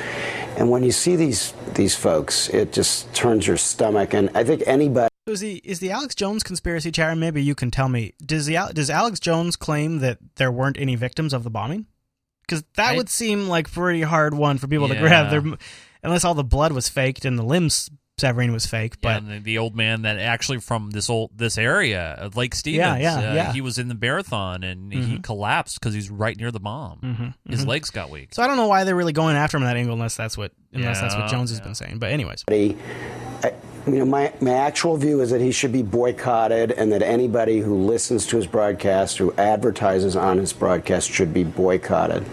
[0.56, 4.12] And when you see these these folks, it just turns your stomach.
[4.12, 5.08] And I think anybody.
[5.28, 7.16] So is the is the Alex Jones conspiracy, Chase?
[7.16, 8.14] Maybe you can tell me.
[8.24, 11.86] Does the does Alex Jones claim that there weren't any victims of the bombing?
[12.50, 15.30] Because that I- would seem like pretty hard one for people to grab.
[15.30, 15.42] Their,
[16.02, 17.88] unless all the blood was faked and the limbs
[18.18, 18.96] severing was fake.
[19.02, 22.36] Yeah, But and the, the old man that actually from this old this area of
[22.36, 22.78] Lake Stevens.
[22.78, 23.52] Yeah, yeah, uh, yeah.
[23.52, 25.22] He was in the marathon and he Mhm.
[25.22, 26.98] collapsed because he's right near the bomb.
[27.02, 27.68] Mhm, His mhm.
[27.68, 28.34] legs got weak.
[28.34, 30.36] so I don't know why they're really going after him in that angle, unless that's
[30.36, 31.98] what unless that's what Yeah, Jones has been saying.
[31.98, 32.74] But anyways, I,
[33.86, 37.60] you know, my, my actual view is that he should be boycotted and that anybody
[37.60, 42.24] who listens to his broadcast, who advertises on his broadcast, should be boycotted.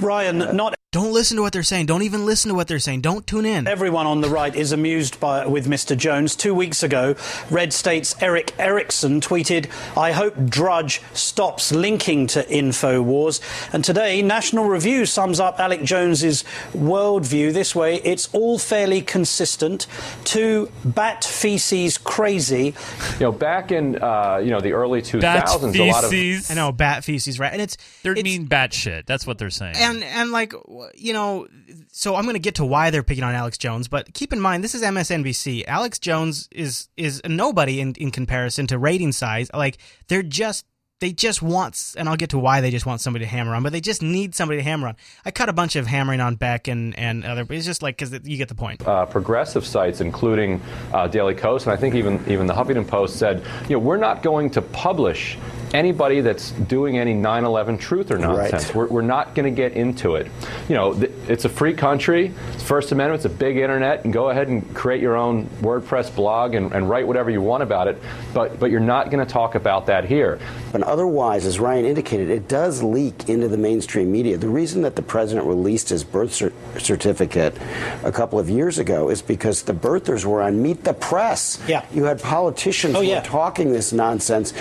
[0.00, 1.86] Ryan, uh, not don't listen to what they're saying.
[1.86, 3.00] Don't even listen to what they're saying.
[3.00, 3.68] Don't tune in.
[3.68, 5.96] Everyone on the right is amused by with Mr.
[5.96, 6.34] Jones.
[6.34, 7.14] Two weeks ago,
[7.48, 9.66] Red State's Erick Erickson tweeted,
[9.96, 13.40] "I hope Drudge stops linking to Infowars."
[13.72, 16.42] And today, National Review sums up Alex Jones's
[16.74, 19.86] worldview this way: "It's all fairly consistent.
[20.24, 22.74] Too bat feces crazy."
[23.20, 26.72] You know, back in uh, you know the early 2000s, a lot of I know
[26.72, 27.52] bat feces, right?
[27.52, 29.06] And it's They it's, mean bat shit.
[29.06, 29.76] That's what they're saying.
[29.76, 30.52] and and like
[30.94, 31.46] you know
[31.92, 34.40] so i'm going to get to why they're picking on alex jones but keep in
[34.40, 39.50] mind this is msnbc alex jones is is nobody in, in comparison to rating size.
[39.52, 39.78] Like
[40.08, 40.66] they're just
[41.00, 43.62] they just want and i'll get to why they just want somebody to hammer on
[43.62, 44.96] but they just need somebody to hammer on.
[45.24, 47.96] I cut a bunch of hammering on beck and and other but it's just like
[47.96, 48.86] because you get the point.
[48.86, 50.60] Uh, progressive sites, including
[50.92, 53.96] uh, Daily Kos and I think even even the Huffington Post said, you know, we're
[53.96, 55.38] not going to publish
[55.74, 58.66] anybody that's doing any 9/11 truth or nonsense.
[58.66, 58.74] Right.
[58.74, 60.26] We're, we're not going to get into it.
[60.68, 62.32] You know, th- it's a free country.
[62.54, 63.24] It's First Amendment.
[63.24, 66.88] It's a big internet, and go ahead and create your own WordPress blog and, and
[66.88, 67.98] write whatever you want about it.
[68.34, 70.38] But but you're not going to talk about that here.
[70.72, 74.36] But otherwise, as Ryan indicated, it does leak into the mainstream media.
[74.38, 77.56] The reason that the president released his birth cer- certificate
[78.04, 81.60] a couple of years ago is because the birthers were on Meet the Press.
[81.68, 81.84] Yeah.
[81.92, 83.20] You had politicians Oh, who yeah.
[83.20, 84.52] were talking this nonsense.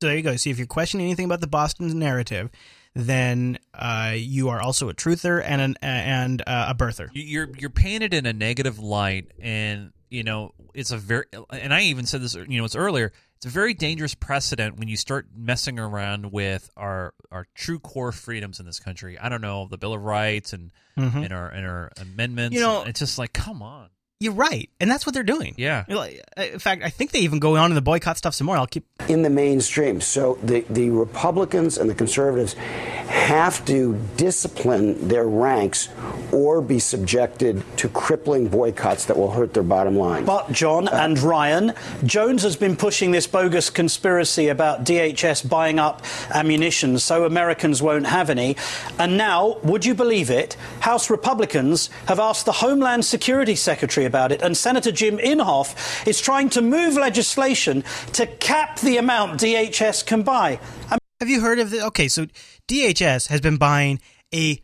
[0.00, 0.36] So there you go.
[0.36, 2.50] See if you're questioning anything about the boston narrative
[2.94, 7.08] then uh, you are also a truther and an, and uh, a birther.
[7.12, 11.72] You- you're you're painted in a negative light and you know it's a very and
[11.74, 14.96] i even said this you know it's earlier it's a very dangerous precedent when you
[14.96, 19.16] start messing around with our our true core freedoms in this country.
[19.16, 21.24] I don't know the bill of rights and Mhm.
[21.26, 22.54] and our and our amendments.
[22.56, 23.90] You know- it's just like come on
[24.20, 25.54] You're right, and that's what they're doing.
[25.56, 25.84] Yeah.
[25.88, 26.08] Uh,
[26.42, 28.56] In fact, I think they even go on in the boycott stuff some more.
[28.56, 28.84] I'll keep.
[29.06, 30.00] in the mainstream.
[30.00, 35.88] So the, the Republicans and the conservatives have to discipline their ranks
[36.32, 40.24] or be subjected to crippling boycotts that will hurt their bottom line.
[40.24, 41.72] But, John and Ryan,
[42.04, 46.02] Jones has been pushing this bogus conspiracy about DHS buying up
[46.34, 48.56] ammunition so Americans won't have any.
[48.98, 54.32] And now, would you believe it, House Republicans have asked the Homeland Security Secretary about
[54.32, 57.84] it, and Senator Jim Inhofe is trying to move legislation
[58.14, 60.58] to cap the amount DHS can buy.
[60.90, 61.86] Um, Have you heard of the?
[61.86, 62.26] Okay, so
[62.66, 64.00] DHS has been buying
[64.34, 64.60] a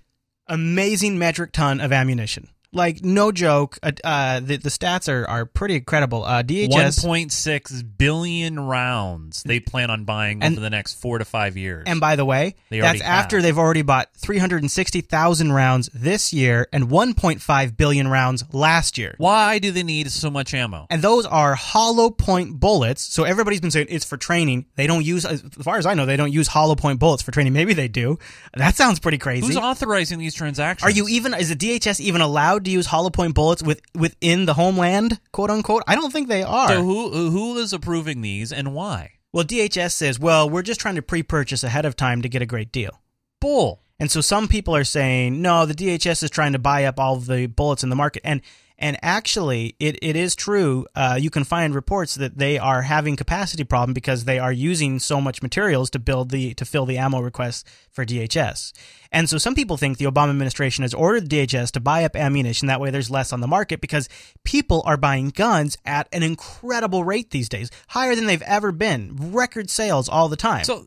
[0.48, 2.48] amazing metric ton of ammunition.
[2.74, 6.24] Like no joke, uh, uh, the the stats are are pretty incredible.
[6.24, 11.24] Uh, DHS 1.6 billion rounds they plan on buying And- over the next four to
[11.24, 11.84] five years.
[11.86, 13.42] And by the way, They that's after have.
[13.44, 19.14] they've already bought 360,000 rounds this year and 1.5 billion rounds last year.
[19.18, 20.86] Why do they need so much ammo?
[20.90, 23.02] And those are hollow point bullets.
[23.02, 24.66] So everybody's been saying it's for training.
[24.76, 27.30] They don't use, as far as I know, they don't use hollow point bullets for
[27.30, 27.52] training.
[27.52, 28.18] Maybe they do.
[28.54, 29.46] That sounds pretty crazy.
[29.46, 30.84] Who's authorizing these transactions?
[30.86, 31.34] Are you even?
[31.34, 35.50] Is the DHS even allowed to use hollow point bullets with within the homeland, quote
[35.50, 35.82] unquote?
[35.86, 36.68] I don't think they are.
[36.68, 39.12] So who who is approving these and why?
[39.32, 42.46] Well, DHS says, well, we're just trying to pre-purchase ahead of time to get a
[42.46, 43.00] great deal.
[43.40, 43.80] Bull.
[43.98, 47.16] And so some people are saying, no, the DHS is trying to buy up all
[47.16, 48.22] the bullets in the market.
[48.24, 48.42] And
[48.84, 50.86] and actually, it, it is true.
[50.94, 54.98] Uh, you can find reports that they are having capacity problem because they are using
[54.98, 58.74] so much materials to build the to fill the ammo requests for DHS.
[59.10, 62.68] And so some people think the Obama administration has ordered DHS to buy up ammunition.
[62.68, 64.06] That way, there's less on the market because
[64.44, 69.32] people are buying guns at an incredible rate these days, higher than they've ever been.
[69.32, 70.64] Record sales all the time.
[70.64, 70.84] So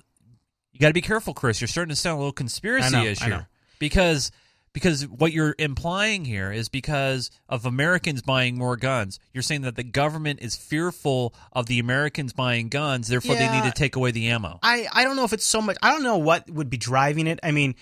[0.72, 1.60] you got to be careful, Chris.
[1.62, 3.36] You're starting to sound a little conspiracy I know, ish I know.
[3.38, 3.48] here
[3.80, 4.32] because
[4.78, 9.20] because what you're implying here is because of Americans buying more guns.
[9.34, 13.64] You're saying that the government is fearful of the Americans buying guns, therefore they need
[13.64, 14.60] to take away the ammo.
[14.62, 15.78] I, I don't know if it's so much.
[15.82, 17.40] I don't know what would be driving it.
[17.42, 17.74] I mean,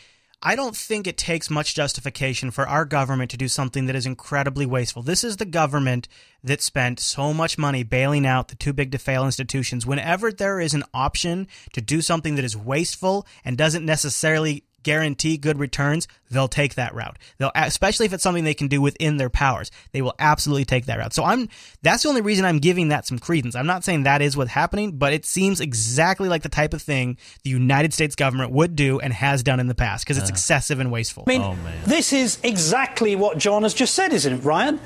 [0.42, 4.06] I don't think it takes much justification for our government to do something that is
[4.06, 5.02] incredibly wasteful.
[5.02, 6.08] This is the government
[6.44, 9.86] that spent so much money bailing out the too big to fail institutions.
[9.86, 15.36] Whenever there is an option to do something that is wasteful and doesn't necessarily guarantee
[15.36, 17.18] good returns, they'll take that route.
[17.38, 19.72] They'll especially if it's something they can do within their powers.
[19.92, 21.14] They will absolutely take that route.
[21.14, 21.50] So I'm
[21.82, 23.56] that's the only reason I'm giving that some credence.
[23.56, 26.82] I'm not saying that is what's happening, but it seems exactly like the type of
[26.82, 30.30] thing the United States government would do and has done in the past because it's
[30.30, 31.26] excessive and wasteful.
[31.28, 34.80] I mean, this is exactly what John has just said, isn't it, Ryan?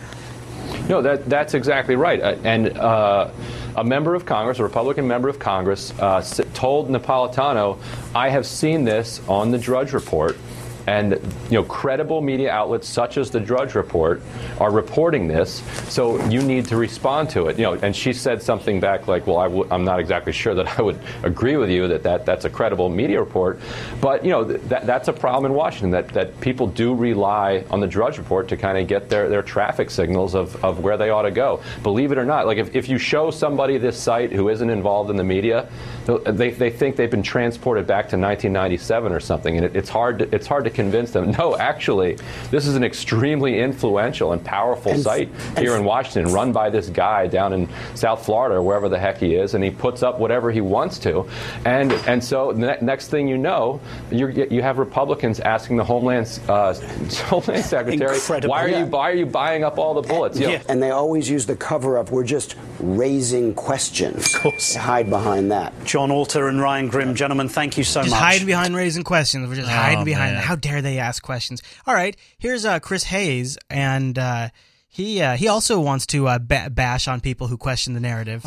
[0.88, 2.22] No, that, that's exactly right.
[2.22, 3.30] Uh, and uh,
[3.80, 6.22] a member of Congress, a Republican member of Congress, uh,
[6.54, 7.80] told Napolitano,
[8.14, 10.38] I have seen this on the Drudge Report.
[10.90, 11.14] And
[11.52, 14.24] you know, credible media outlets such as the Drudge Report
[14.60, 17.60] are reporting this, so you need to respond to it.
[17.60, 20.56] You know, and she said something back like, "Well, I w- I'm not exactly sure
[20.56, 23.60] that I would agree with you that, that that's a credible media report,"
[24.02, 27.64] but you know, th- that, that's a problem in Washington that, that people do rely
[27.70, 30.98] on the Drudge Report to kind of get their, their traffic signals of, of where
[30.98, 31.62] they ought to go.
[31.84, 35.12] Believe it or not, like if, if you show somebody this site who isn't involved
[35.12, 35.70] in the media,
[36.26, 40.18] they, they think they've been transported back to 1997 or something, and it, it's hard
[40.18, 41.32] to, it's hard to convince them.
[41.40, 42.18] No, actually,
[42.52, 46.70] this is an extremely influential and powerful And- site and- here in Washington, run by
[46.70, 50.04] this guy down in South Florida or wherever the heck he is, and he puts
[50.04, 51.26] up whatever he wants to,
[51.66, 53.80] and and so the ne- next thing you know,
[54.12, 56.74] you you have Republicans asking the Homeland uh,
[57.34, 58.50] Homeland Secretary, Incredible.
[58.52, 58.80] why are Yeah.
[58.80, 60.40] you why are you buying up all the bullets?
[60.40, 64.34] You know, And they always use the cover of we're just raising questions.
[64.36, 64.76] Of course.
[64.76, 65.74] hide behind that.
[65.86, 68.20] John Alter and Ryan Grim, gentlemen, thank you so just much.
[68.20, 69.48] hiding behind raising questions.
[69.50, 70.34] We're just Oh, hiding behind.
[70.36, 70.44] man.
[70.44, 71.62] How dare they ask questions?
[71.88, 74.49] All right, here's uh, Chris Hayes, and uh,
[74.88, 78.45] he uh, he also wants to uh, ba- bash on people who question the narrative.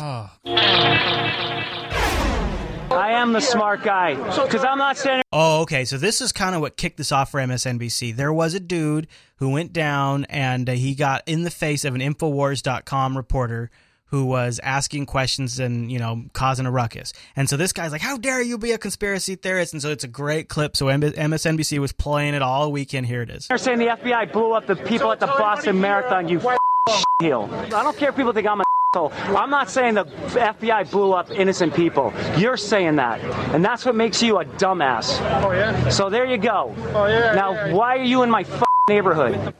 [2.93, 5.23] I am the smart guy because I'm not standing.
[5.31, 5.83] Oh, okay.
[5.83, 8.15] So this is kind of what kicked this off for MSNBC.
[8.15, 9.07] There was a dude
[9.37, 13.71] who went down and uh, he got in the face of an Infowars.com reporter
[14.13, 17.13] who was asking questions and, you know, causing a ruckus.
[17.35, 19.73] And so this guy's like, how dare you be a conspiracy theorist?
[19.73, 20.77] And so it's a great clip.
[20.77, 23.07] So MSNBC was playing it all weekend.
[23.07, 23.47] Here it is.
[23.47, 26.29] They're saying the FBI blew up the people at the Boston Marathon.
[26.29, 26.39] You
[27.21, 27.49] heel.
[27.51, 28.63] I don't care if people think I'm a
[28.95, 29.11] asshole.
[29.35, 32.13] I'm not saying the FBI blew up innocent people.
[32.37, 33.19] You're saying that,
[33.51, 35.19] and that's what makes you a dumbass.
[35.43, 35.89] Oh yeah.
[35.89, 36.75] So there you go.
[36.93, 37.33] Oh yeah.
[37.33, 38.45] Now, why are you in my
[38.89, 39.55] neighborhood?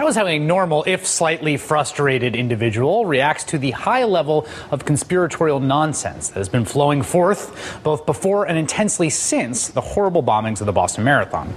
[0.00, 4.86] That was how a normal, if slightly frustrated individual reacts to the high level of
[4.86, 10.60] conspiratorial nonsense that has been flowing forth both before and intensely since the horrible bombings
[10.60, 11.54] of the Boston Marathon.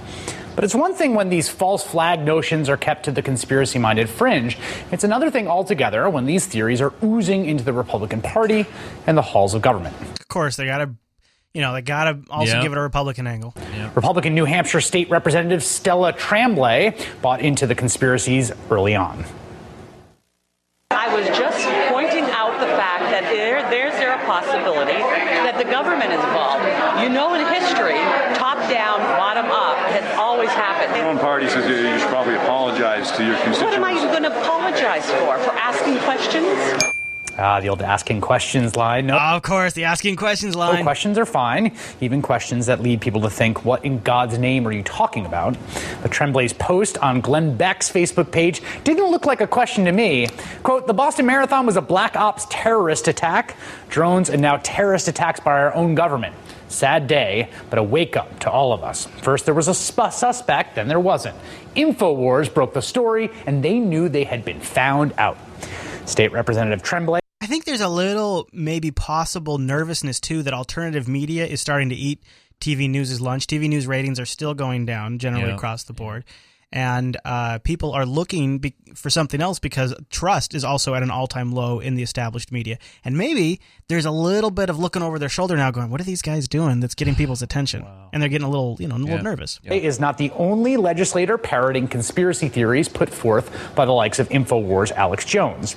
[0.54, 4.10] But it's one thing when these false flag notions are kept to the conspiracy minded
[4.10, 4.58] fringe.
[4.92, 8.66] It's another thing altogether when these theories are oozing into the Republican Party
[9.06, 9.96] and the halls of government.
[10.20, 10.94] Of course, they got to,
[11.54, 12.62] you know, they got to also Yeah.
[12.62, 13.54] give it a Republican angle.
[13.94, 19.24] Republican New Hampshire State Representative Stella Tremblay bought into the conspiracies early on.
[20.90, 24.98] I was just pointing out the fact that there, there's there a possibility
[25.46, 26.64] that the government is involved.
[27.02, 27.98] You know, in history,
[28.34, 30.96] top down, bottom up has always happened.
[30.96, 33.62] Your own party says you you should probably apologize to your constituents.
[33.62, 34.18] What am I constituents.
[34.18, 35.38] going to apologize for?
[35.38, 36.93] For asking questions?
[37.36, 39.06] Ah, the old asking questions line.
[39.06, 40.84] No, of course, the asking questions line.
[40.84, 44.72] questions are fine, even questions that lead people to think, "What in God's name are
[44.72, 45.56] you talking about?"
[46.00, 50.28] But Tremblay's post on Glenn Beck's Facebook page didn't look like a question to me.
[50.62, 53.56] "Quote: The Boston Marathon was a black ops terrorist attack,
[53.88, 56.34] drones, and now terrorist attacks by our own government."
[56.68, 59.06] Sad day, but a wake up to all of us.
[59.22, 61.36] First, there was a sp- suspect, then there wasn't.
[61.76, 65.36] InfoWars broke the story, and they knew they had been found out.
[66.06, 67.23] State Representative Tremblay.
[67.44, 71.94] I think there's a little maybe possible nervousness too that alternative media is starting to
[71.94, 72.22] eat
[72.58, 73.46] TV News' lunch.
[73.46, 75.54] TV News ratings are still going down generally Yeah.
[75.54, 76.24] across the board.
[76.72, 81.10] And uh, people are looking be- for something else because trust is also at an
[81.10, 82.78] all time low in the established media.
[83.04, 86.04] And maybe there's a little bit of looking over their shoulder now going, what are
[86.04, 87.84] these guys doing that's getting people's attention?
[88.14, 89.58] And they're getting a little, you know, a little nervous.
[89.64, 94.92] is not the only legislator parroting conspiracy theories put forth by the likes of InfoWars'
[94.92, 95.74] Alex Jones.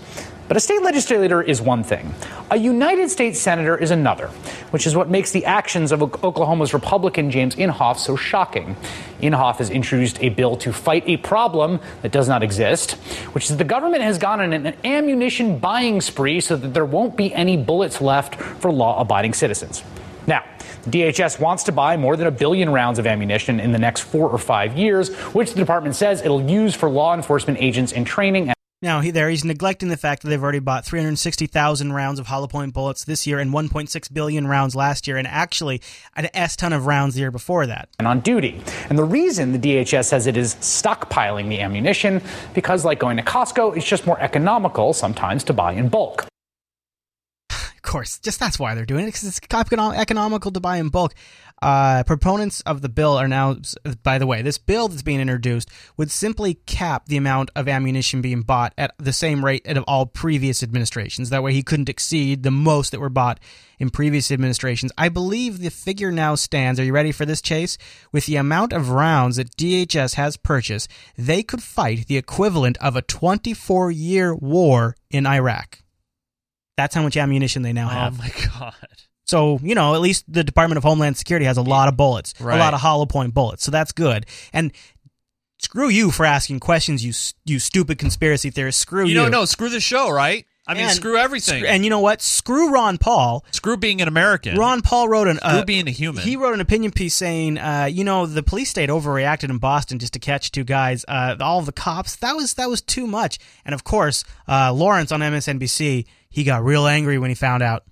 [0.48, 2.14] But a state legislator is one thing.
[2.52, 4.28] A United States senator is another,
[4.72, 8.78] which is what makes the actions of Oklahoma's Republican James Inhofe so shocking.
[9.22, 12.94] Inhofe has introduced a bill to fight a problem that does not exist,
[13.34, 17.18] which is the government has gone on an ammunition buying spree so that there won't
[17.18, 19.84] be any bullets left for law abiding citizens.
[20.28, 20.46] Now,
[20.90, 24.30] DHS wants to buy more than a billion rounds of ammunition in the next four
[24.30, 28.54] or five years, which the department says it'll use for law enforcement agents in training.
[28.80, 32.46] Now, he, there he's neglecting the fact that they've already bought 360,000 rounds of hollow
[32.46, 35.82] point bullets this year and 1.6 billion rounds last year, and actually
[36.16, 37.90] an S ton of rounds the year before that.
[37.98, 38.62] And on duty.
[38.90, 42.22] And the reason the DHS says it is stockpiling the ammunition,
[42.54, 46.28] because like going to Costco, it's just more economical sometimes to buy in bulk.
[47.78, 51.16] Of course, just that's why they're doing it because it's economical to buy in bulk.
[51.60, 53.56] Uh, proponents of the bill are now,
[54.04, 58.22] by the way, this bill that's being introduced would simply cap the amount of ammunition
[58.22, 61.30] being bought at the same rate of all previous administrations.
[61.30, 63.40] That way, he couldn't exceed the most that were bought
[63.80, 64.92] in previous administrations.
[64.98, 66.80] I believe the figure now stands.
[66.80, 67.78] Are you ready for this, Chase?
[68.12, 72.96] With the amount of rounds that DHS has purchased, they could fight the equivalent of
[72.96, 75.80] a 24 year war in Iraq.
[76.76, 78.20] That's how much ammunition they now have.
[78.20, 79.07] Oh my god.
[79.28, 82.34] So, you know, at least the Department of Homeland Security has a lot of bullets,
[82.40, 82.56] Right.
[82.56, 83.64] a lot of hollow point bullets.
[83.64, 84.26] So that's good.
[84.54, 84.72] And
[85.60, 87.14] screw you for asking questions, you
[87.46, 88.80] you stupid conspiracy theorist.
[88.80, 89.10] Screw you.
[89.10, 89.46] You don't know.
[89.46, 90.46] Screw the show, right?
[90.70, 91.60] I mean, And screw everything.
[91.60, 92.22] Screw- and you know what?
[92.22, 93.46] Screw Ron Paul.
[93.52, 94.58] Screw being an American.
[94.58, 96.24] Ron Paul wrote an Screw uh, being a human.
[96.24, 99.98] He wrote an opinion piece saying, uh, you know, the police state overreacted in Boston
[99.98, 101.06] just to catch two guys.
[101.08, 103.40] Uh, all the cops that was that was too much.
[103.66, 107.84] And of course, uh, Lawrence on MSNBC, he got real angry when he found out.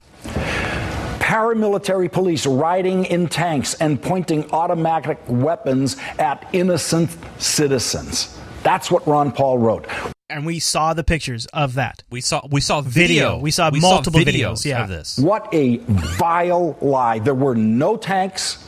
[1.25, 7.09] Paramilitary police riding in tanks and pointing automatic weapons at innocent
[7.39, 8.39] citizens.
[8.61, 9.87] That's what Ron Paul wrote.
[10.29, 12.03] And we saw the pictures of that.
[12.11, 13.39] We saw we saw video.
[13.39, 14.65] We saw multiple videos.
[14.65, 14.83] Yeah.
[14.83, 15.17] of this.
[15.17, 17.17] What a vile lie.
[17.17, 18.63] There were no tanks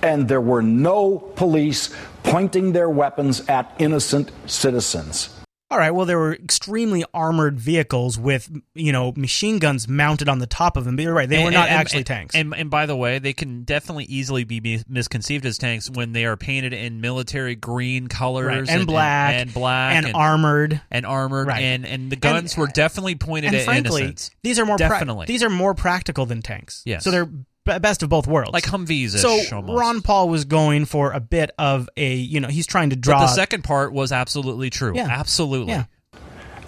[0.00, 1.92] and there were no police
[2.22, 5.35] pointing their weapons at innocent citizens.
[5.68, 5.90] All right.
[5.90, 10.76] Well, there were extremely armored vehicles with, you know, machine guns mounted on the top
[10.76, 10.94] of them.
[10.94, 12.34] But you're right; they were not and- actually and- tanks.
[12.36, 16.24] And, and by the way, they can definitely easily be misconceived as tanks when they
[16.24, 20.80] are painted in military green colors Right, and black, and, black and armored.
[20.88, 21.62] and armored, Right.
[21.64, 24.30] and and the guns were uh, definitely pointed and at frankly, innocents.
[24.44, 26.82] these are more pra- definitely these are more practical than tanks.
[26.86, 27.02] Yes.
[27.02, 27.28] So they're
[27.66, 29.10] best of both worlds, like Humvees.
[29.18, 32.96] So Ron Paul was going for a bit of a, you know, he's trying to
[32.96, 33.18] draw.
[33.18, 34.92] But the second part was absolutely true.
[34.94, 35.08] Yeah.
[35.10, 35.72] Absolutely.
[35.72, 35.84] Yeah.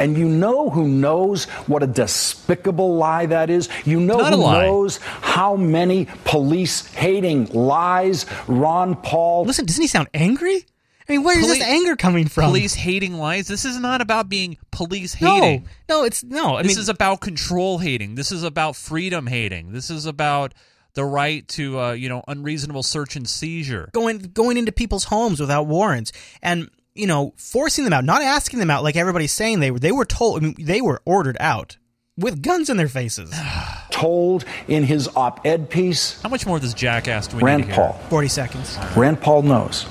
[0.01, 3.69] And you know who knows what a despicable lie that is?
[3.85, 9.45] You know Not who knows how many police hating lies Ron Paul.
[9.45, 10.65] Listen, doesn't he sound angry?
[11.09, 12.45] I mean, where is Poli- this anger coming from?
[12.45, 13.49] Police hating lies.
[13.49, 15.69] This is not about being police No, hating.
[15.89, 16.57] no, it's no.
[16.57, 18.15] I this mean, is about control hating.
[18.15, 19.73] This is about freedom hating.
[19.73, 20.53] This is about
[20.95, 23.91] the right to uh, you know unreasonable search and seizure.
[23.93, 26.13] going going into people's homes without warrants
[26.43, 29.79] and you know forcing them out, not asking them out like everybody's saying they were.
[29.79, 30.43] They were told.
[30.43, 31.77] I mean, they were ordered out
[32.17, 33.33] with guns in their faces.
[33.91, 36.21] told in his op ed piece.
[36.23, 37.85] How much more of this jackass do we Rand need to hear?
[37.85, 38.01] Paul.
[38.11, 38.79] Forty seconds.
[38.97, 39.87] Rand Paul knows.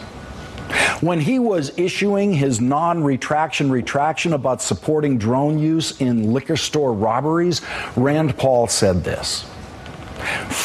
[0.99, 6.93] When he was issuing his non retraction retraction about supporting drone use in liquor store
[6.93, 7.61] robberies,
[7.95, 9.45] Rand Paul said this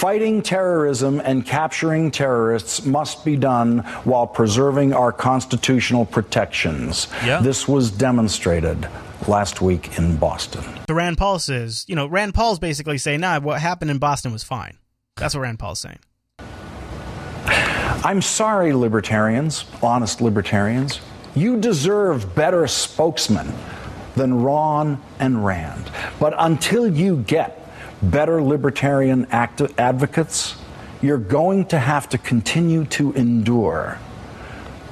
[0.03, 7.07] Fighting terrorism and capturing terrorists must be done while preserving our constitutional protections.
[7.25, 7.41] Yeah.
[7.41, 8.89] This was demonstrated
[9.29, 10.65] last week in Boston.
[10.89, 14.33] So Rand Paul says, you know, Rand Paul's basically saying, nah, what happened in Boston
[14.33, 14.77] was fine.
[15.19, 16.01] That's what Rand Paul's saying.
[18.05, 21.01] I'm sorry, libertarians, honest libertarians.
[21.37, 23.53] You deserve better spokesmen
[24.17, 25.93] than Ron and Rand.
[26.19, 27.62] But until you get
[28.03, 30.57] better libertarian act- advocates,
[31.01, 33.99] you're going to have to continue to endure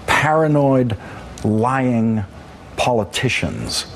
[0.07, 0.97] paranoid,
[1.45, 2.25] lying
[2.77, 3.87] politicians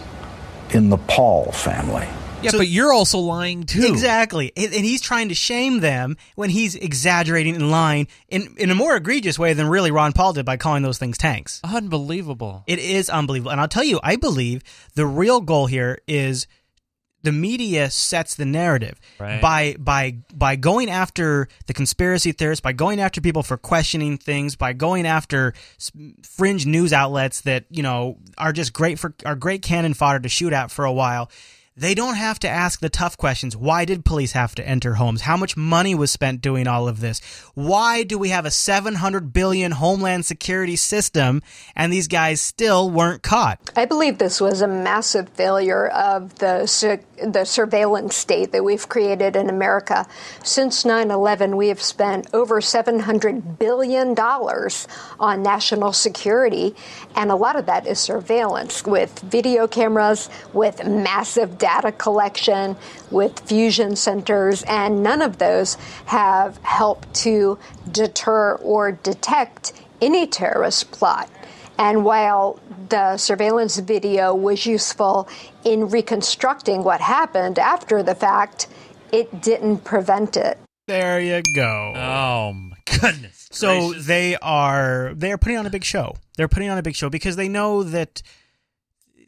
[0.71, 2.09] in the Paul family.
[2.43, 3.87] Yeah, but you're also lying too.
[3.87, 4.53] Exactly.
[4.57, 8.75] And and he's trying to shame them when he's exaggerating and lying in, in a
[8.75, 11.61] more egregious way than really Ron Paul did by calling those things tanks.
[11.65, 12.65] Unbelievable.
[12.67, 13.51] It is unbelievable.
[13.51, 14.62] And I'll tell you, I believe
[14.95, 16.47] the real goal here is
[17.25, 19.41] the media sets the narrative Right.
[19.41, 24.55] by by by going after the conspiracy theorists, by going after people for questioning things,
[24.57, 25.55] by going after
[26.22, 30.29] fringe news outlets that you know are just great for are great cannon fodder to
[30.29, 31.31] shoot at for a while.
[31.77, 33.57] They don't have to ask the tough questions.
[33.57, 35.22] Why did police have to enter homes?
[35.22, 37.20] How much money was spent doing all of this?
[37.55, 41.43] Why do we have a 700 billion homeland security system
[41.75, 43.72] and these guys still weren't caught?
[43.75, 46.64] I believe this was a massive failure of the
[47.20, 50.07] the surveillance state that we've created in America.
[50.45, 54.87] Since 9/11, we have spent over 700 billion dollars
[55.18, 56.75] on national security,
[57.16, 62.77] and a lot of that is surveillance with video cameras, with massive data collection,
[63.11, 67.59] with fusion centers, and none of those have helped to
[67.91, 71.31] deter or detect any terrorist plot.
[71.79, 72.61] And while
[72.91, 75.27] the surveillance video was useful
[75.65, 78.67] in reconstructing what happened after the fact,
[79.11, 80.59] it didn't prevent it.
[80.87, 81.95] There you go.
[81.97, 83.49] Oh my goodness.
[83.51, 84.07] So gracious.
[84.07, 86.17] they are they are putting on a big show.
[86.37, 88.21] They're putting on a big show because they know that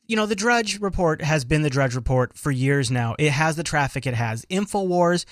[0.07, 3.15] you know the Drudge report has been the Drudge report for years now.
[3.19, 4.45] It has the traffic it has.
[4.47, 5.25] Infowars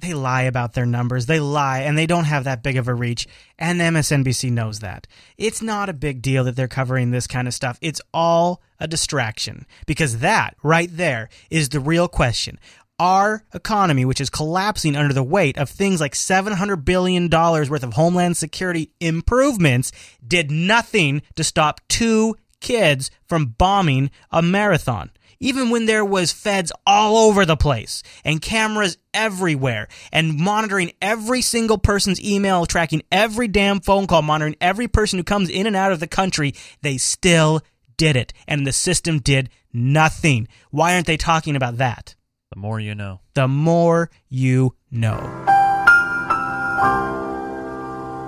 [0.00, 1.26] they lie about their numbers.
[1.26, 3.26] They lie and they don't have that big of a reach.
[3.58, 5.06] And MSNBC knows that.
[5.36, 7.78] It's not a big deal that they're covering this kind of stuff.
[7.80, 12.58] It's all a distraction because that right there is the real question.
[12.98, 17.94] Our economy, which is collapsing under the weight of things like $700 billion worth of
[17.94, 19.90] Homeland Security improvements,
[20.26, 26.70] did nothing to stop two kids from bombing a marathon even when there was feds
[26.86, 33.48] all over the place and cameras everywhere and monitoring every single person's email, tracking every
[33.48, 36.52] damn phone call, monitoring every person who comes in and out of the country,
[36.82, 37.62] they still
[37.96, 38.32] did it.
[38.46, 40.46] And the system did nothing.
[40.70, 42.14] Why aren't they talking about that?
[42.50, 43.20] The more you know.
[43.34, 45.46] The more you know.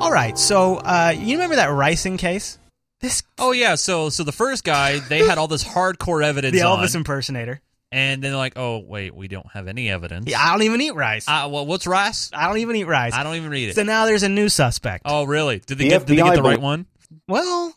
[0.01, 2.59] All right, so uh, you remember that Ricin case?
[3.03, 6.55] This Oh yeah, so so the first guy they had all this hardcore evidence.
[6.59, 7.61] the on, Elvis impersonator.
[7.91, 10.27] and then they're like, oh wait, we don't have any evidence.
[10.27, 11.27] Yeah, I don't even eat rice.
[11.29, 12.31] Uh, well, what's rice?
[12.33, 13.13] I don't even eat rice.
[13.13, 13.75] I don't even read it.
[13.75, 15.03] So now there's a new suspect.
[15.05, 15.59] oh really?
[15.59, 16.87] Did they The get did they FBI get the right bel- one?
[17.29, 17.75] Well,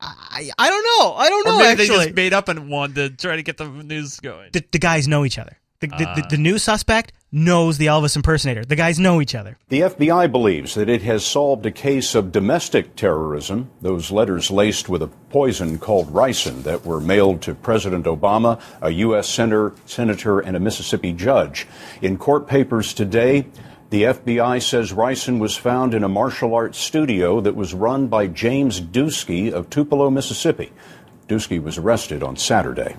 [0.00, 1.14] I, I don't know.
[1.14, 1.96] I don't Or know maybe actually.
[1.98, 4.50] they just made up and one to try to get the news going.
[4.52, 5.56] the, the guys know each other.
[5.82, 6.14] The, the, Ah.
[6.14, 8.64] the, the new suspect knows the Elvis impersonator.
[8.64, 9.58] The guys know each other.
[9.68, 14.88] The FBI believes that it has solved a case of domestic terrorism, those letters laced
[14.88, 19.28] with a poison called ricin that were mailed to President Obama, a U.S.
[19.28, 21.66] senator, senator, and a Mississippi judge.
[22.00, 23.46] In court papers today,
[23.90, 28.28] the FBI says ricin was found in a martial arts studio that was run by
[28.28, 30.70] James Dutschke of Tupelo, Mississippi.
[31.28, 32.94] Dutschke was arrested on Saturday.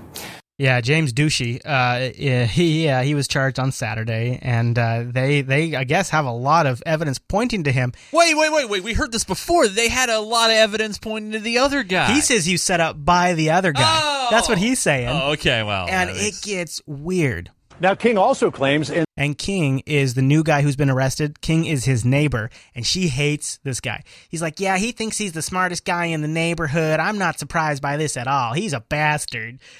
[0.64, 1.60] Yeah, James Dutschke.
[1.66, 2.14] Uh,
[2.48, 6.32] he yeah, he was charged on Saturday, and uh, they they I guess have a
[6.32, 7.92] lot of evidence pointing to him.
[8.14, 8.82] Wait, wait, wait, wait.
[8.82, 9.68] We heard this before.
[9.68, 12.14] They had a lot of evidence pointing to the other guy.
[12.14, 14.30] He says he was set up by the other guy.
[14.32, 15.10] That's what he's saying.
[15.10, 15.86] Oh, okay, well.
[15.90, 17.52] and that it is- gets weird.
[17.80, 21.42] Now, King also claims in And King is the new guy who's been arrested.
[21.42, 24.04] King is his neighbor, and she hates this guy.
[24.30, 27.02] He's like, Yeah, he thinks he's the smartest guy in the neighborhood.
[27.02, 28.54] I'm not surprised by this at all.
[28.54, 29.60] He's a bastard.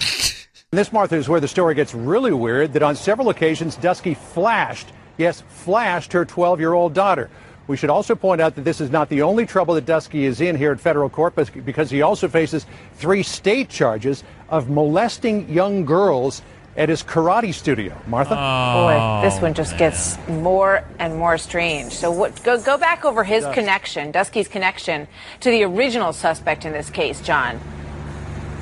[0.76, 4.88] this, Martha, is where the story gets really weird that on several occasions, Dutschke flashed,
[5.18, 7.30] yes, flashed her 12 year old daughter.
[7.66, 10.40] We should also point out that this is not the only trouble that Dutschke is
[10.40, 15.84] in here at federal court, because he also faces three state charges of molesting young
[15.84, 16.42] girls
[16.76, 17.96] at his karate studio.
[18.06, 18.34] Martha?
[18.34, 21.92] Oh, Boy, this one just gets more and more strange.
[21.92, 23.54] So what, go, go back over his does.
[23.54, 25.06] connection, Dutschke's connection,
[25.40, 27.60] to the original suspect in this case, John.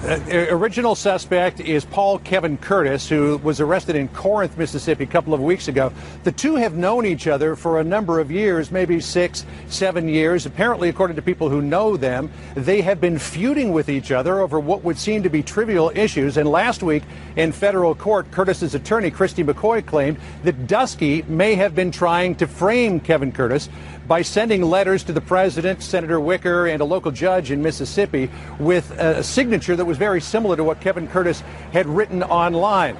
[0.04, 0.18] Uh,
[0.50, 5.40] original suspect is Paul Kevin Curtis, who was arrested in Corinth, Mississippi, a couple of
[5.40, 5.92] weeks ago.
[6.24, 10.44] The two have known each other for a number of years, maybe six, seven years.
[10.44, 14.58] Apparently, according to people who know them, they have been feuding with each other over
[14.58, 16.36] what would seem to be trivial issues.
[16.36, 17.04] And last week
[17.36, 22.48] in federal court, Curtis's attorney, Christi McCoy, claimed that Dutschke may have been trying to
[22.48, 23.68] frame Kevin Curtis
[24.06, 28.90] by sending letters to the president, Senator Wicker, and a local judge in Mississippi with
[28.92, 31.40] a signature that was very similar to what Kevin Curtis
[31.72, 32.96] had written online.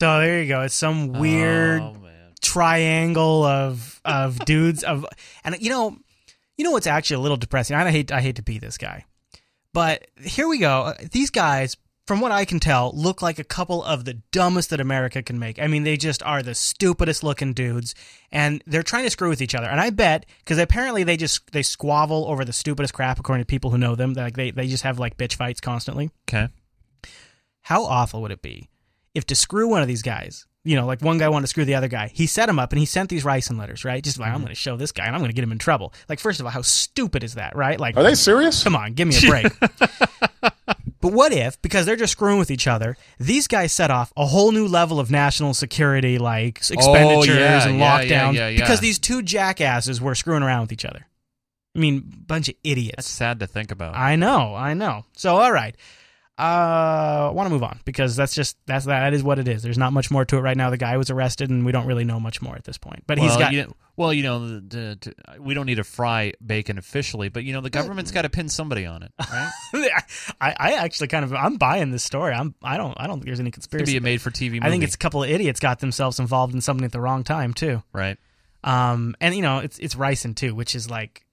[0.00, 0.62] So there you go.
[0.62, 1.96] It's some weird oh,
[2.42, 5.06] triangle of of dudes of
[5.44, 5.96] and you know
[6.58, 7.76] you know what's actually a little depressing.
[7.76, 9.04] I hate I hate to be this guy.
[9.72, 10.94] But here we go.
[11.10, 11.76] These guys
[12.06, 15.38] from what I can tell look like a couple of the dumbest that America can
[15.38, 15.58] make.
[15.58, 17.94] I mean, they just are the stupidest looking dudes
[18.30, 19.66] and they're trying to screw with each other.
[19.66, 23.46] And I bet cuz apparently they just they squabble over the stupidest crap according to
[23.46, 24.12] people who know them.
[24.12, 26.10] Like they they just have like bitch fights constantly.
[26.28, 26.48] Okay.
[27.62, 28.68] How awful would it be
[29.14, 31.64] if to screw one of these guys, you know, like one guy wanted to screw
[31.64, 34.02] the other guy, he set him up and he sent these ricin letters, right?
[34.02, 34.44] Just like, I'm mm-hmm.
[34.44, 35.94] going to show this guy and I'm going to get him in trouble.
[36.08, 37.78] Like, first of all, how stupid is that, right?
[37.78, 38.62] Like, Are they serious?
[38.64, 40.52] Come on, give me a break.
[40.66, 44.26] But what if, because they're just screwing with each other, these guys set off a
[44.26, 48.30] whole new level of national security, like oh, expenditures Oh, yeah, and yeah, lockdowns, yeah,
[48.32, 48.60] yeah, yeah.
[48.60, 51.06] because these two jackasses were screwing around with each other?
[51.76, 52.96] I mean, bunch of idiots.
[52.96, 53.96] That's sad to think about.
[53.96, 55.04] I know, I know.
[55.16, 55.76] So, all right.
[56.36, 59.62] Uh, I want to move on because that's just that's that is what it is.
[59.62, 60.70] There's not much more to it right now.
[60.70, 63.04] The guy was arrested, and we don't really know much more at this point.
[63.06, 65.84] But he's got you know, well, you know, the, the, the- we don't need to
[65.84, 69.52] fry bacon officially, but you know, the government's got to pin somebody on it, right?
[70.40, 72.32] I, I actually kind of I'm buying this story.
[72.34, 73.92] I'm I don't I don't think there's any conspiracy.
[73.92, 76.84] be a made-for-TV I think it's a couple of idiots got themselves involved in something
[76.84, 77.82] at the wrong time too.
[77.92, 78.18] Right.
[78.64, 81.23] Um, and you know it's it's ricin too, which is like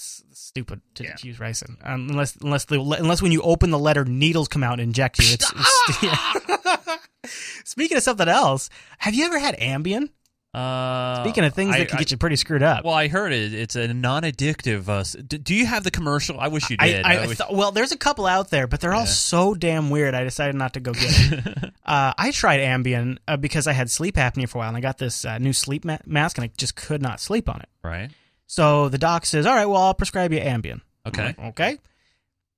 [0.00, 4.48] stupid to use ricin um, unless unless the unless when you open the letter needles
[4.48, 5.26] come out and inject you.
[5.34, 6.96] It's, it's yeah.
[7.64, 8.68] Speaking of something else,
[8.98, 10.10] have you ever had Ambien?
[10.52, 12.84] Uh, Speaking of things I- that can I- get you pretty screwed up.
[12.84, 13.52] Well, I heard it.
[13.52, 14.88] It's a non-addictive.
[14.88, 16.38] Uh, s- d- do you have the commercial?
[16.38, 17.04] I wish you I, did.
[17.04, 20.14] I, wish- th- well, there's a couple out there, but they're all so damn weird.
[20.14, 21.64] I decided not to go get it.
[21.84, 24.80] uh, I tried Ambien uh, because I had sleep apnea for a while, and I
[24.80, 27.68] got this uh, new sleep ma- mask, and I just could not sleep on it.
[27.82, 28.10] right.
[28.46, 31.26] So the doc says, "All right, well, I'll prescribe you Ambien." Okay.
[31.26, 31.78] like, okay.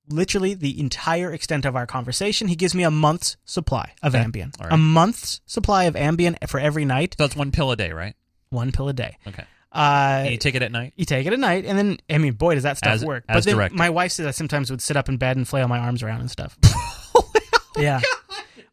[0.09, 4.23] Literally the entire extent of our conversation, he gives me a month's supply of Okay.
[4.23, 4.57] Ambien.
[4.59, 4.71] Right.
[4.71, 7.15] A month's supply of Ambien for every night.
[7.17, 8.15] So that's one pill a day, right?
[8.49, 9.17] One pill a day.
[9.27, 9.43] Okay.
[9.73, 10.93] Uh, And you take it at night.
[10.95, 13.25] you take it at night, and then I mean, boy, does that stuff As- work.
[13.27, 13.77] as but then directed.
[13.77, 16.21] my wife says I sometimes would sit up in bed and flail my arms around
[16.21, 16.57] and stuff.
[17.77, 17.99] yeah.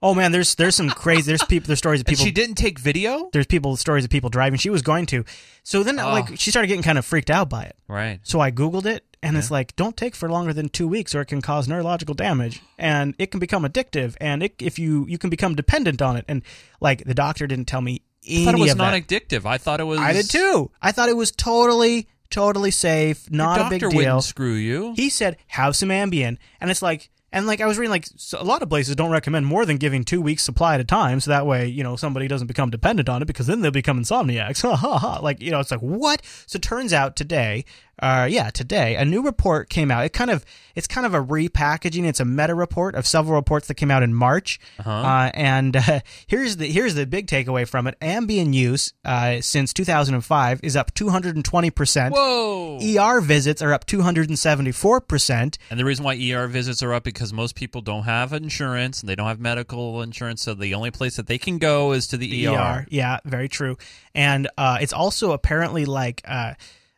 [0.04, 1.22] Oh man, there's there's some crazy.
[1.22, 1.66] There's people.
[1.66, 2.26] There's stories of And people.
[2.26, 3.30] she didn't take video.
[3.32, 4.58] There's people stories of people driving.
[4.58, 5.24] She was going to.
[5.62, 6.10] So then, Oh.
[6.10, 7.76] like, she started getting kind of freaked out by it.
[7.88, 8.20] Right.
[8.22, 11.22] So I googled it, and it's like, don't take for longer than two weeks, or
[11.22, 15.16] it can cause neurological damage, and it can become addictive, and it, if you you
[15.16, 16.26] can become dependent on it.
[16.28, 16.42] And
[16.82, 18.90] like, the doctor didn't tell me any I thought it was of that.
[18.92, 19.46] non-addictive.
[19.46, 19.98] I thought it was.
[20.00, 20.70] I did too.
[20.82, 24.20] I thought it was totally, totally safe, not a big doctor deal.
[24.20, 24.92] screw you.
[24.96, 28.40] He said, "Have some Ambien," and it's like, and like I was reading, like so
[28.40, 31.18] a lot of places don't recommend more than giving two weeks supply at a time,
[31.18, 34.00] so that way you know somebody doesn't become dependent on it because then they'll become
[34.00, 34.62] insomniacs.
[34.64, 35.18] Ha ha ha!
[35.20, 36.22] Like you know, it's like what?
[36.46, 37.64] So it turns out today,
[37.98, 40.04] uh, yeah, today a new report came out.
[40.04, 42.04] It kind of, it's kind of a repackaging.
[42.04, 44.58] It's a meta report of several reports that came out in March.
[44.78, 44.90] Uh-huh.
[44.90, 49.72] Uh, and uh, here's the here's the big takeaway from it: Ambien use uh, since
[49.72, 52.14] 2005 is up 220 percent.
[52.14, 52.78] Whoa!
[52.82, 55.58] ER visits are up 274 percent.
[55.70, 59.08] And the reason why ER visits are up because most people don't have insurance and
[59.08, 62.16] they don't have medical insurance, so the only place that they can go is to
[62.16, 62.86] the, ER.
[62.90, 63.76] Yeah, very true.
[64.14, 66.22] And uh, it's also apparently like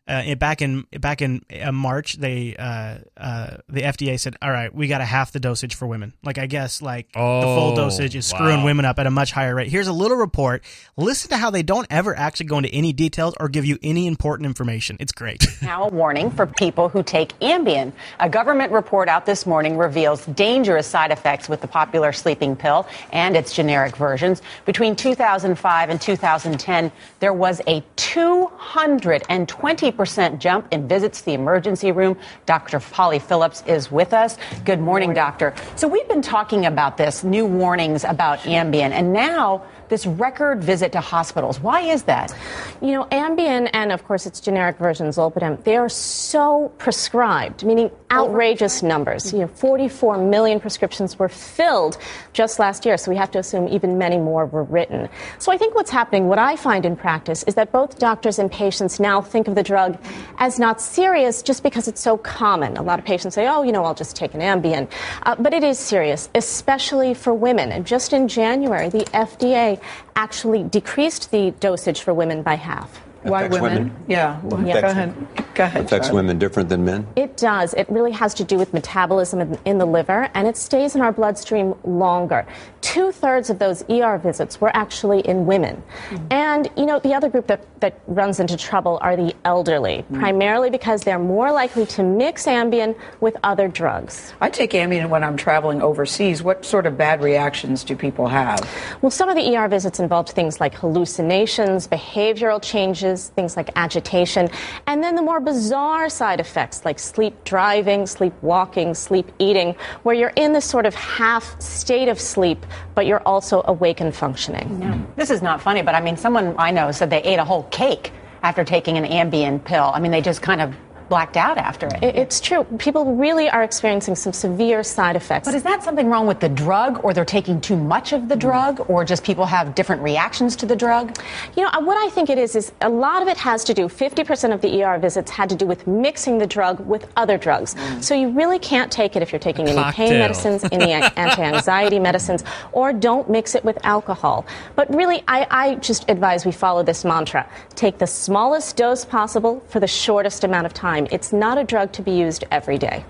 [0.09, 4.51] uh, it- back in back in uh, March, they uh, uh, the FDA said, "All
[4.51, 7.73] right, we got a half the dosage for women." Like I guess like the full
[7.73, 8.65] Oh, dosage is screwing wow.
[8.65, 9.69] women up at a much higher rate.
[9.69, 10.63] Here's a little report.
[10.97, 14.07] Listen to how they don't ever actually go into any details or give you any
[14.07, 14.97] important information.
[15.01, 15.45] It's great.
[15.63, 17.91] Now, a warning for people who take Ambien.
[18.21, 22.87] A government report out this morning reveals dangerous side effects with the popular sleeping pill
[23.13, 24.43] and its generic versions.
[24.65, 29.96] Between 2005 and 2010, there was a 220%
[30.39, 32.17] jump in visits to the emergency room.
[32.45, 32.79] Dr.
[32.79, 34.37] Holly Phillips is with us.
[34.65, 35.55] Good morning, doctor.
[35.77, 40.93] So, we've been talking about this new warnings about Ambien, and now this record visit
[40.93, 41.61] to hospitals.
[41.61, 42.35] Why is that?
[42.81, 47.91] You know, Ambien and, of course, its generic version, Zolpidem, they are so prescribed, meaning
[48.11, 49.33] outrageous numbers.
[49.33, 51.99] You know, 44 million prescriptions were filled
[52.33, 55.09] just last year, so we have to assume even many more were written.
[55.39, 58.51] So I think what's happening, what I find in practice, is that both doctors and
[58.51, 59.99] patients now think of the drug
[60.39, 62.77] as not serious just because it's so common.
[62.77, 64.89] A lot of patients say, oh, you know, I'll just take an Ambien.
[65.23, 67.73] Uh, but it is serious, especially for women.
[67.73, 69.76] And just in January, the FDA
[70.15, 73.06] actually decreased the dosage for women by half.
[73.31, 73.63] Why women?
[73.63, 73.97] women?
[74.09, 74.41] Yeah.
[74.43, 74.81] Well, Yeah.
[74.81, 75.15] Go ahead.
[75.55, 75.85] Go ahead.
[75.87, 76.23] affects Charlie.
[76.23, 77.07] women different than men?
[77.17, 77.73] It does.
[77.75, 81.01] It really has to do with metabolism in, in the liver, and it stays in
[81.01, 82.47] our bloodstream longer.
[82.83, 85.83] Two thirds of those ER visits were actually in women.
[86.31, 90.71] And, you know, the other group that, that runs into trouble are the elderly, primarily
[90.71, 94.35] because they're more likely to mix Ambien with other drugs.
[94.41, 96.43] I take Ambien when I'm traveling overseas.
[96.43, 98.61] What sort of bad reactions do people have?
[99.01, 104.49] Well, some of the ER visits involved things like hallucinations, behavioral changes, things like agitation,
[104.87, 110.15] and then the more bizarre side effects like sleep driving, sleep walking, sleep eating, where
[110.15, 112.65] you're in this sort of half state of sleep,
[112.95, 115.07] but you're also awake and functioning.
[115.17, 117.65] This is not funny, but I mean, someone I know said they ate a whole
[117.65, 118.13] cake
[118.43, 119.91] after taking an Ambien pill.
[119.93, 120.75] I mean, they just kind of
[121.09, 122.03] blacked out after it.
[122.03, 122.65] It- It's true.
[122.79, 125.47] People really are experiencing some severe side effects.
[125.49, 128.37] But is that something wrong with the drug, or they're taking too much of the
[128.37, 131.17] drug, or just people have different reactions to the drug?
[131.57, 133.75] You know, uh, what I think it is is a lot of it has to
[133.75, 133.89] do.
[133.89, 137.75] 50% of the ER visits had to do with mixing the drug with other drugs.
[138.01, 142.45] So you really can't take it if you're taking any pain medicines, any anti-anxiety medicines,
[142.73, 144.47] or don't mix it with alcohol.
[144.75, 149.63] But really, I, I just advise we follow this mantra: take the smallest dose possible
[149.69, 150.96] for the shortest amount of time.
[151.11, 153.05] It's not a drug to be used every day.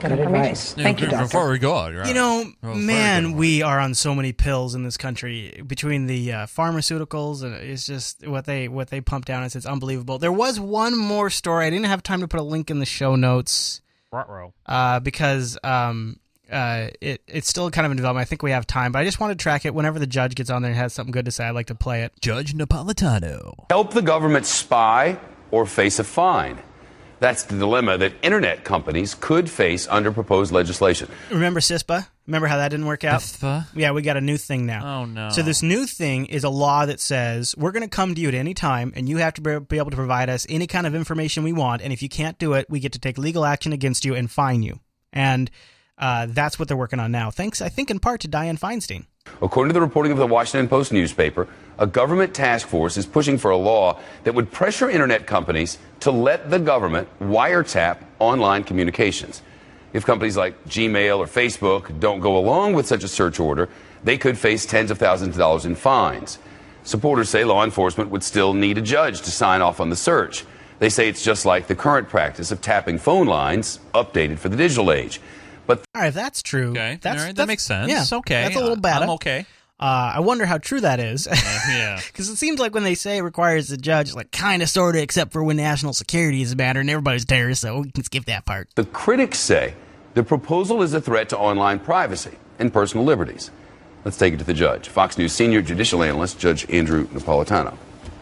[0.00, 0.74] Good advice.
[0.74, 1.24] Thank you, doctor.
[1.24, 4.96] Before we go, you're You know, man, we are on so many pills in this
[4.96, 9.56] country between the uh, pharmaceuticals and it's just what they what they pump down us.
[9.56, 10.18] It's unbelievable.
[10.18, 11.66] There was one more story.
[11.66, 13.80] I didn't have time to put a link in the show notes
[14.66, 18.26] uh, because um, uh, it it's still kind of in development.
[18.26, 19.74] I think we have time, but I just want to track it.
[19.74, 21.74] Whenever the judge gets on there and has something good to say, I'd like to
[21.74, 22.12] play it.
[22.20, 23.66] Judge Napolitano.
[23.70, 25.18] Help the government spy
[25.50, 26.58] or face a fine.
[27.18, 31.08] That's the dilemma that internet companies could face under proposed legislation.
[31.30, 32.06] Remember CISPA?
[32.26, 33.20] Remember how that didn't work out?
[33.20, 33.66] CISPA?
[33.74, 35.00] Yeah, we got a new thing now.
[35.00, 35.30] Oh no.
[35.30, 38.28] So this new thing is a law that says we're going to come to you
[38.28, 40.86] at any time, and you have to be- be able to provide us any kind
[40.86, 41.82] of information we want.
[41.82, 44.30] And if you can't do it, we get to take legal action against you and
[44.30, 44.80] fine you.
[45.12, 45.50] And
[45.98, 47.30] uh, that's what they're working on now.
[47.30, 49.06] Thanks, I think, in part to Dianne Feinstein.
[49.42, 51.46] According to the reporting of the Washington Post newspaper,
[51.78, 56.10] a government task force is pushing for a law that would pressure internet companies to
[56.10, 59.42] let the government wiretap online communications.
[59.92, 63.68] If companies like Gmail or Facebook don't go along with such a search order,
[64.04, 66.38] they could face tens of thousands of dollars in fines.
[66.82, 70.44] Supporters say law enforcement would still need a judge to sign off on the search.
[70.78, 74.56] They say it's just like the current practice of tapping phone lines, updated for the
[74.56, 75.20] digital age.
[75.66, 76.70] But All right, if that's true.
[76.70, 77.88] Okay, that's, all right, that that's- makes sense.
[77.90, 79.02] Yeah, Okay, that's a little uh, bad.
[79.02, 79.46] I'm okay.
[79.78, 81.28] Uh, I wonder how true that is.
[81.68, 82.00] yeah.
[82.06, 84.96] Because it seems like when they say it requires the judge, like kind of, sort
[84.96, 88.02] of, except for when national security is a matter and everybody's terrorists, so we can
[88.02, 88.68] skip that part.
[88.74, 89.74] The critics say
[90.14, 93.50] the proposal is a threat to online privacy and personal liberties.
[94.02, 94.88] Let's take it to the judge.
[94.88, 97.76] Fox News senior judicial analyst, Judge Andrew Napolitano.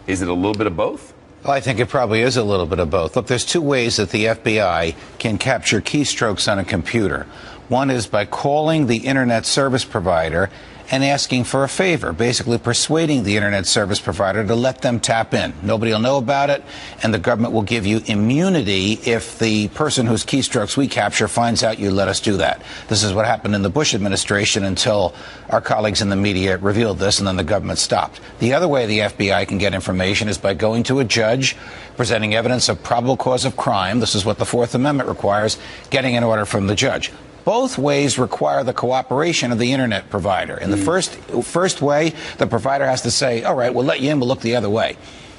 [0.08, 1.13] Is it a little bit of both?
[1.44, 3.16] Well, I think it probably is a little bit of both.
[3.16, 7.26] Look, there's two ways that the FBI can capture keystrokes on a computer.
[7.68, 10.48] One is by calling the internet service provider
[10.90, 15.34] and asking for a favor, basically persuading the internet service provider to let them tap
[15.34, 15.52] in.
[15.62, 16.62] Nobody will know about it,
[17.02, 21.62] and the government will give you immunity if the person whose keystrokes we capture finds
[21.62, 22.62] out you let us do that.
[22.88, 25.14] This is what happened in the Bush administration until
[25.50, 28.20] our colleagues in the media revealed this, and then the government stopped.
[28.38, 31.56] The other way the FBI can get information is by going to a judge,
[31.96, 34.00] presenting evidence of probable cause of crime.
[34.00, 35.58] This is what the Fourth Amendment requires,
[35.90, 37.10] getting an order from the judge.
[37.44, 40.56] Both ways require the cooperation of the internet provider.
[40.56, 40.84] In the hmm.
[40.84, 44.20] first first way, the provider has to say, "All right, we'll let you in.
[44.20, 44.96] We'll look the other way."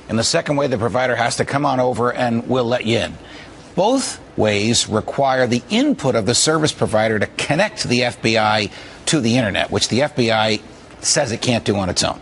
[0.08, 3.00] In the second way, the provider has to come on over and we'll let you
[3.00, 3.18] in.
[3.76, 8.72] Both ways require the input of the service provider to connect the FBI
[9.08, 10.62] to the internet, which the FBI
[11.02, 12.20] says it can't do on its own.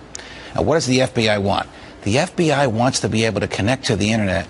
[0.56, 1.70] Now, what does the FBI want?
[2.04, 4.48] The FBI wants to be able to connect to the internet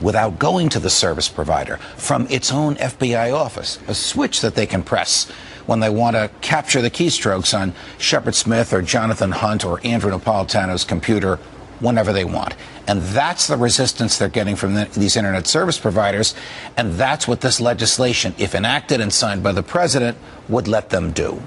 [0.00, 4.66] without going to the service provider from its own FBI office, a switch that they
[4.66, 5.30] can press
[5.66, 10.10] when they want to capture the keystrokes on Shepard Smith or Jonathan Hunt or Andrew
[10.10, 11.36] Napolitano's computer
[11.80, 12.54] whenever they want.
[12.86, 16.34] And that's the resistance they're getting from the, these internet service providers.
[16.76, 20.16] And that's what this legislation, if enacted and signed by the president,
[20.48, 21.42] would let them do.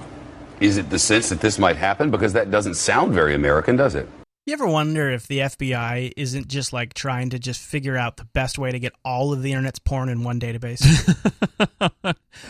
[0.60, 2.12] Is it the sense that this might happen?
[2.12, 4.08] Because that doesn't sound very American, does it?
[4.52, 8.26] You ever wonder if the FBI isn't just like trying to just figure out the
[8.26, 10.84] best way to get all of the internet's porn in one database?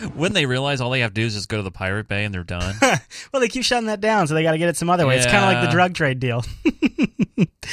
[0.16, 2.24] when they realize all they have to do is just go to the Pirate Bay
[2.24, 2.74] and they're done.
[3.32, 5.16] well, they keep shutting that down, so they got to get it some other way.
[5.16, 6.44] It's kind of like the drug trade deal.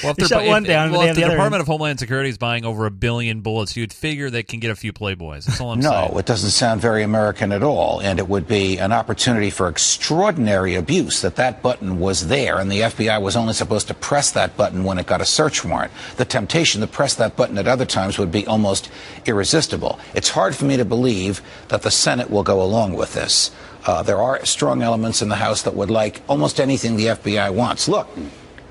[0.03, 1.35] Well, if, They shut one if- down, but well, they if have the the other
[1.35, 1.61] Department in.
[1.61, 4.75] of Homeland Security is buying over a billion bullets, you'd figure they can get a
[4.75, 5.45] few Playboys.
[5.45, 6.19] That's all I'm no, saying.
[6.19, 10.75] it doesn't sound very American at all, and it would be an opportunity for extraordinary
[10.75, 14.57] abuse that that button was there, and the FBI was only supposed to press that
[14.57, 15.91] button when it got a search warrant.
[16.17, 18.89] The temptation to press that button at other times would be almost
[19.25, 19.99] irresistible.
[20.13, 23.51] It's hard for me to believe that the Senate will go along with this.
[23.85, 27.53] Uh, there are strong elements in the House that would like almost anything the FBI
[27.53, 27.87] wants.
[27.87, 28.07] Look,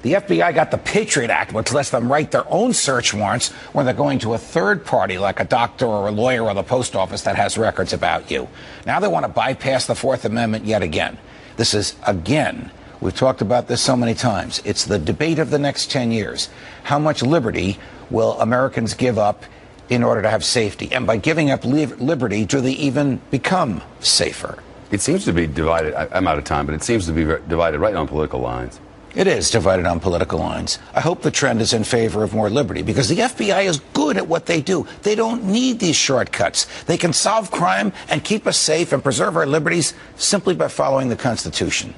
[0.02, 3.84] the FBI got the Patriot Act, which lets them write their own search warrants when
[3.84, 6.94] they're going to a third party, like a doctor or a lawyer or the post
[6.94, 8.48] office that has records about you.
[8.86, 11.18] Now they want to bypass the Fourth Amendment yet again.
[11.56, 12.70] This is, again,
[13.00, 14.60] we've talked about this so many times.
[14.64, 16.48] It's the debate of the next 10 years.
[16.84, 17.78] How much liberty
[18.10, 19.44] will Americans give up
[19.88, 20.90] in order to have safety?
[20.92, 24.62] And by giving up li- liberty, do they even become safer?
[24.90, 25.94] It seems to be divided.
[25.94, 28.80] I, I'm out of time, but it seems to be divided right on political lines.
[29.14, 30.78] It is divided on political lines.
[30.94, 34.16] I hope the trend is in favor of more liberty because the FBI is good
[34.16, 34.86] at what they do.
[35.02, 36.66] They don't need these shortcuts.
[36.84, 41.08] They can solve crime and keep us safe and preserve our liberties simply by following
[41.08, 41.94] the Constitution.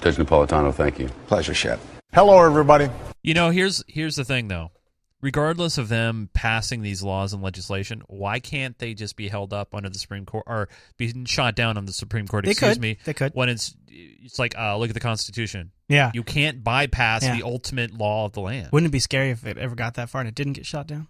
[0.00, 1.08] Judge Napolitano, thank you.
[1.26, 1.80] Pleasure, Shep.
[2.12, 2.88] Hello, everybody.
[3.22, 4.70] You know, here's here's the thing though.
[5.20, 9.74] Regardless of them passing these laws and legislation, why can't they just be held up
[9.74, 12.44] under the Supreme Court or be shot down on the Supreme Court?
[12.44, 12.80] They excuse could.
[12.80, 12.98] me.
[13.04, 13.32] They could.
[13.34, 15.72] When it's it's like, uh, look at the Constitution.
[15.88, 16.12] Yeah.
[16.14, 17.34] you can't bypass Yeah.
[17.36, 18.68] the ultimate law of the land.
[18.72, 20.86] Wouldn't it be scary if it ever got that far and it didn't get shot
[20.86, 21.08] down?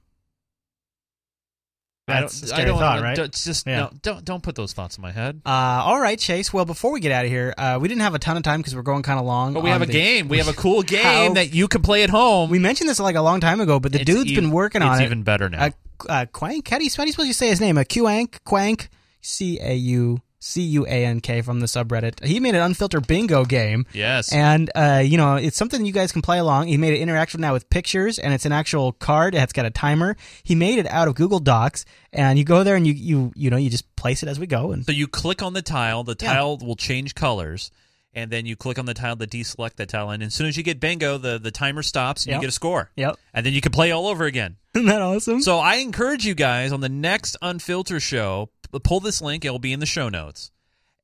[2.08, 3.16] I That's don't, a scary I don't thought, right?
[3.16, 3.76] don't- just Yeah.
[3.80, 5.40] no, don't don't put those thoughts in my head.
[5.44, 6.52] Uh, all right, Chase.
[6.52, 8.60] Well, before we get out of here, uh, we didn't have a ton of time
[8.60, 9.52] because we're going kind of long.
[9.54, 10.28] But we have a the- game.
[10.28, 12.50] We have a cool game How- that you can play at home.
[12.50, 14.82] We mentioned this like a long time ago, but the It's dude's ev- been working
[14.82, 14.96] on it.
[14.96, 15.64] it's even better now.
[15.66, 15.70] Uh,
[16.08, 16.68] uh, Quank?
[16.68, 17.76] How do you, how do you suppose you say his name?
[17.78, 18.38] A Qank?
[18.46, 18.88] Quank?
[19.20, 22.24] C A U C U A N K from the subreddit.
[22.24, 23.86] He made an unfiltered bingo game.
[23.92, 24.32] Yes.
[24.32, 26.68] And, uh, you know, it's something you guys can play along.
[26.68, 29.34] He made it interactive now with pictures, and it's an actual card.
[29.34, 30.16] It's got a timer.
[30.44, 33.50] He made it out of Google Docs, and you go there and you, you, you
[33.50, 34.70] know, you just place it as we go.
[34.72, 36.34] And So you click on the tile, the Yeah.
[36.34, 37.70] tile will change colors,
[38.18, 40.10] and then you click on the tile to deselect that tile.
[40.10, 42.36] And as soon as you get bingo, the, the timer stops and Yep.
[42.36, 42.90] you get a score.
[42.96, 43.16] Yep.
[43.32, 44.56] And then you can play all over again.
[44.74, 45.40] Isn't that awesome?
[45.40, 48.50] So I encourage you guys on the next Unfilter show,
[48.82, 49.44] pull this link.
[49.44, 50.50] It will be in the show notes.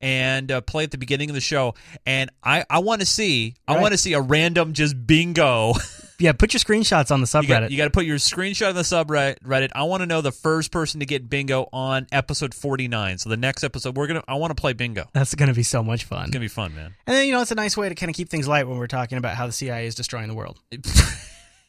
[0.01, 1.73] And uh, play at the beginning of the show,
[2.05, 5.73] and I, I want to see I want to see a random just bingo.
[6.19, 7.69] yeah, put your screenshots on the You got, subreddit.
[7.71, 9.69] you got to put your screenshot on the subreddit.
[9.73, 13.17] I want to know the first person to get bingo on episode forty nine.
[13.17, 14.23] So the next episode, we're gonna.
[14.27, 15.09] I want to play bingo.
[15.13, 16.23] That's going to be so much fun.
[16.23, 16.93] It's gonna be fun, man.
[17.07, 18.77] And then, you know, it's a nice way to kind of keep things light when
[18.77, 20.59] we're talking about how the CIA is destroying the world.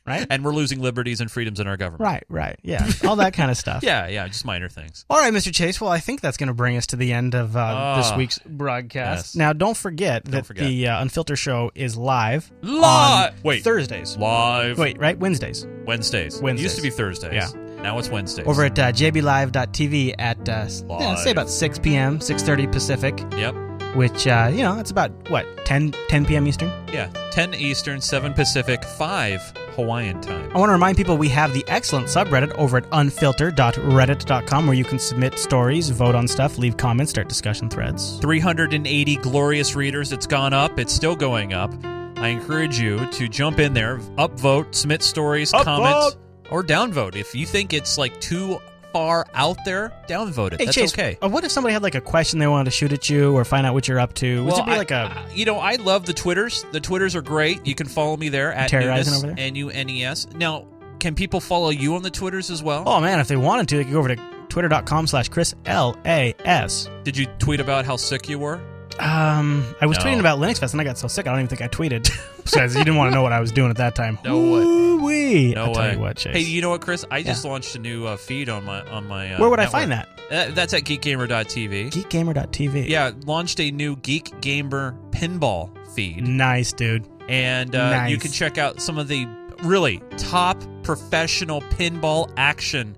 [0.06, 0.26] right?
[0.30, 2.02] And we're losing liberties and freedoms in our government.
[2.02, 2.58] Right, right.
[2.62, 2.88] Yeah.
[3.04, 3.82] All that kind of stuff.
[3.82, 5.04] Yeah, yeah, just minor things.
[5.10, 5.54] All right, Mr.
[5.54, 5.80] Chase.
[5.80, 8.16] Well, I think that's going to bring us to the end of uh, this Ah,
[8.16, 9.34] week's broadcast.
[9.34, 9.36] yes.
[9.36, 10.66] Now, don't forget that forget.
[10.66, 13.42] the uh, Unfiltered show is live Live!
[13.44, 13.62] Wait.
[13.62, 14.16] Thursdays.
[14.16, 14.78] Live.
[14.78, 15.18] Wait, right?
[15.18, 15.66] Wednesdays.
[15.86, 16.36] Wednesdays.
[16.38, 16.64] It Wednesdays.
[16.64, 17.32] used to be Thursdays.
[17.32, 17.48] Yeah.
[17.82, 18.46] Now it's Wednesdays.
[18.46, 20.66] Over at uh, jblive.tv at, uh,
[21.00, 23.54] yeah, say about 6 p.m., 6.30 Pacific, Yep.
[23.96, 26.46] Which, uh, you know, it's about, what, 10, 10 p.m.
[26.46, 26.70] Eastern?
[26.92, 27.10] Yeah.
[27.32, 29.40] 10 Eastern, 7 Pacific, 5
[29.74, 30.50] Hawaiian time.
[30.54, 34.84] I want to remind people we have the excellent subreddit over at unfilter.reddit.com where you
[34.84, 38.18] can submit stories, vote on stuff, leave comments, start discussion threads.
[38.20, 40.12] 380 glorious readers.
[40.12, 40.78] It's gone up.
[40.78, 41.72] It's still going up.
[42.16, 46.16] I encourage you to jump in there, upvote, submit stories, comments,
[46.50, 47.14] or downvote.
[47.14, 48.58] If you think it's like too
[48.92, 50.60] far out there, downvote it.
[50.60, 51.18] Hey, That's Chase, okay.
[51.22, 53.44] uh, what if somebody had like a question they wanted to shoot at you or
[53.44, 54.44] find out what you're up to?
[54.44, 56.64] Would it be I- like a You know, I love the Twitters.
[56.72, 57.66] The Twitters are great.
[57.66, 59.44] You can follow me there at Terrorizing Nunes, over there?
[59.46, 60.26] N U N E S.
[60.34, 60.66] Now,
[61.00, 62.84] can people follow you on the Twitters as well?
[62.86, 65.96] Oh man, if they wanted to, they could go over to twitter.com slash Chris L
[66.06, 66.88] A S.
[67.04, 68.60] Did you tweet about how sick you were?
[69.00, 70.04] Um, I was No.
[70.04, 72.10] tweeting about Linux Fest and I got so sick I don't even think I tweeted.
[72.44, 74.18] Besides, you didn't want to know what I was doing at that time.
[74.24, 74.64] No way.
[74.64, 75.54] Woo-wee.
[75.54, 75.74] No I'll way.
[75.74, 76.34] tell you what, Chase.
[76.34, 77.04] Hey, you know what, Chris?
[77.10, 79.34] I just launched a new uh, feed on my on my.
[79.34, 79.80] Uh, Where would I network.
[79.80, 80.08] find that?
[80.30, 81.90] Uh, that's at geekgamer.tv.
[81.90, 82.88] Geekgamer.tv.
[82.88, 87.06] Yeah, launched a new Geek Gamer pinball feed, Nice, dude.
[87.28, 88.10] and uh, Nice.
[88.10, 89.26] you can check out some of the
[89.62, 92.96] really top professional pinball action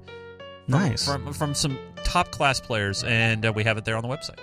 [0.67, 1.05] Nice.
[1.07, 4.39] from from some top class players, and uh, we have it there on the website.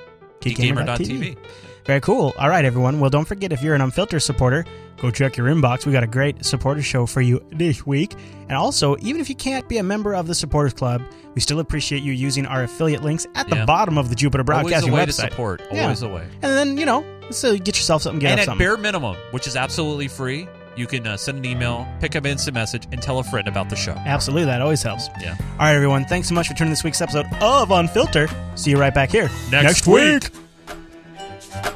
[0.45, 1.37] Geekgamer.tv.
[1.85, 2.33] Very cool.
[2.39, 2.99] All right, everyone.
[2.99, 4.65] Well, don't forget if you're an Unfiltered supporter,
[4.97, 5.85] go check your inbox.
[5.85, 8.15] We got a great supporter show for you this week.
[8.49, 11.03] And also, even if you can't be a member of the Supporters Club,
[11.35, 13.65] we still appreciate you using our affiliate links at the Yeah.
[13.65, 15.27] bottom of the Jupiter Broadcasting Always a way website.
[15.27, 15.61] to support.
[15.71, 15.83] Yeah.
[15.83, 16.23] Always a way.
[16.41, 18.65] And then, you know, so get yourself something, get and us at something.
[18.65, 20.47] bare minimum, which is absolutely free,
[20.77, 23.47] you can uh, send an email, pick up an instant message, and tell a friend
[23.47, 23.93] about the show.
[24.05, 24.45] Absolutely.
[24.45, 25.09] That always helps.
[25.21, 25.35] Yeah.
[25.39, 26.05] All right, everyone.
[26.05, 28.29] Thanks so much for tuning this week's episode of Unfiltered.
[28.55, 30.29] See you right back here next, next week.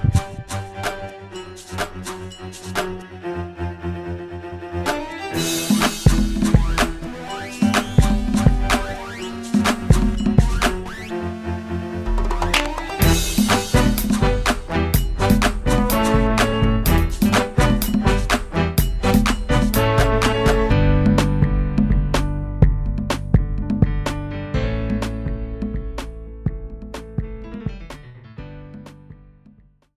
[0.07, 0.25] week.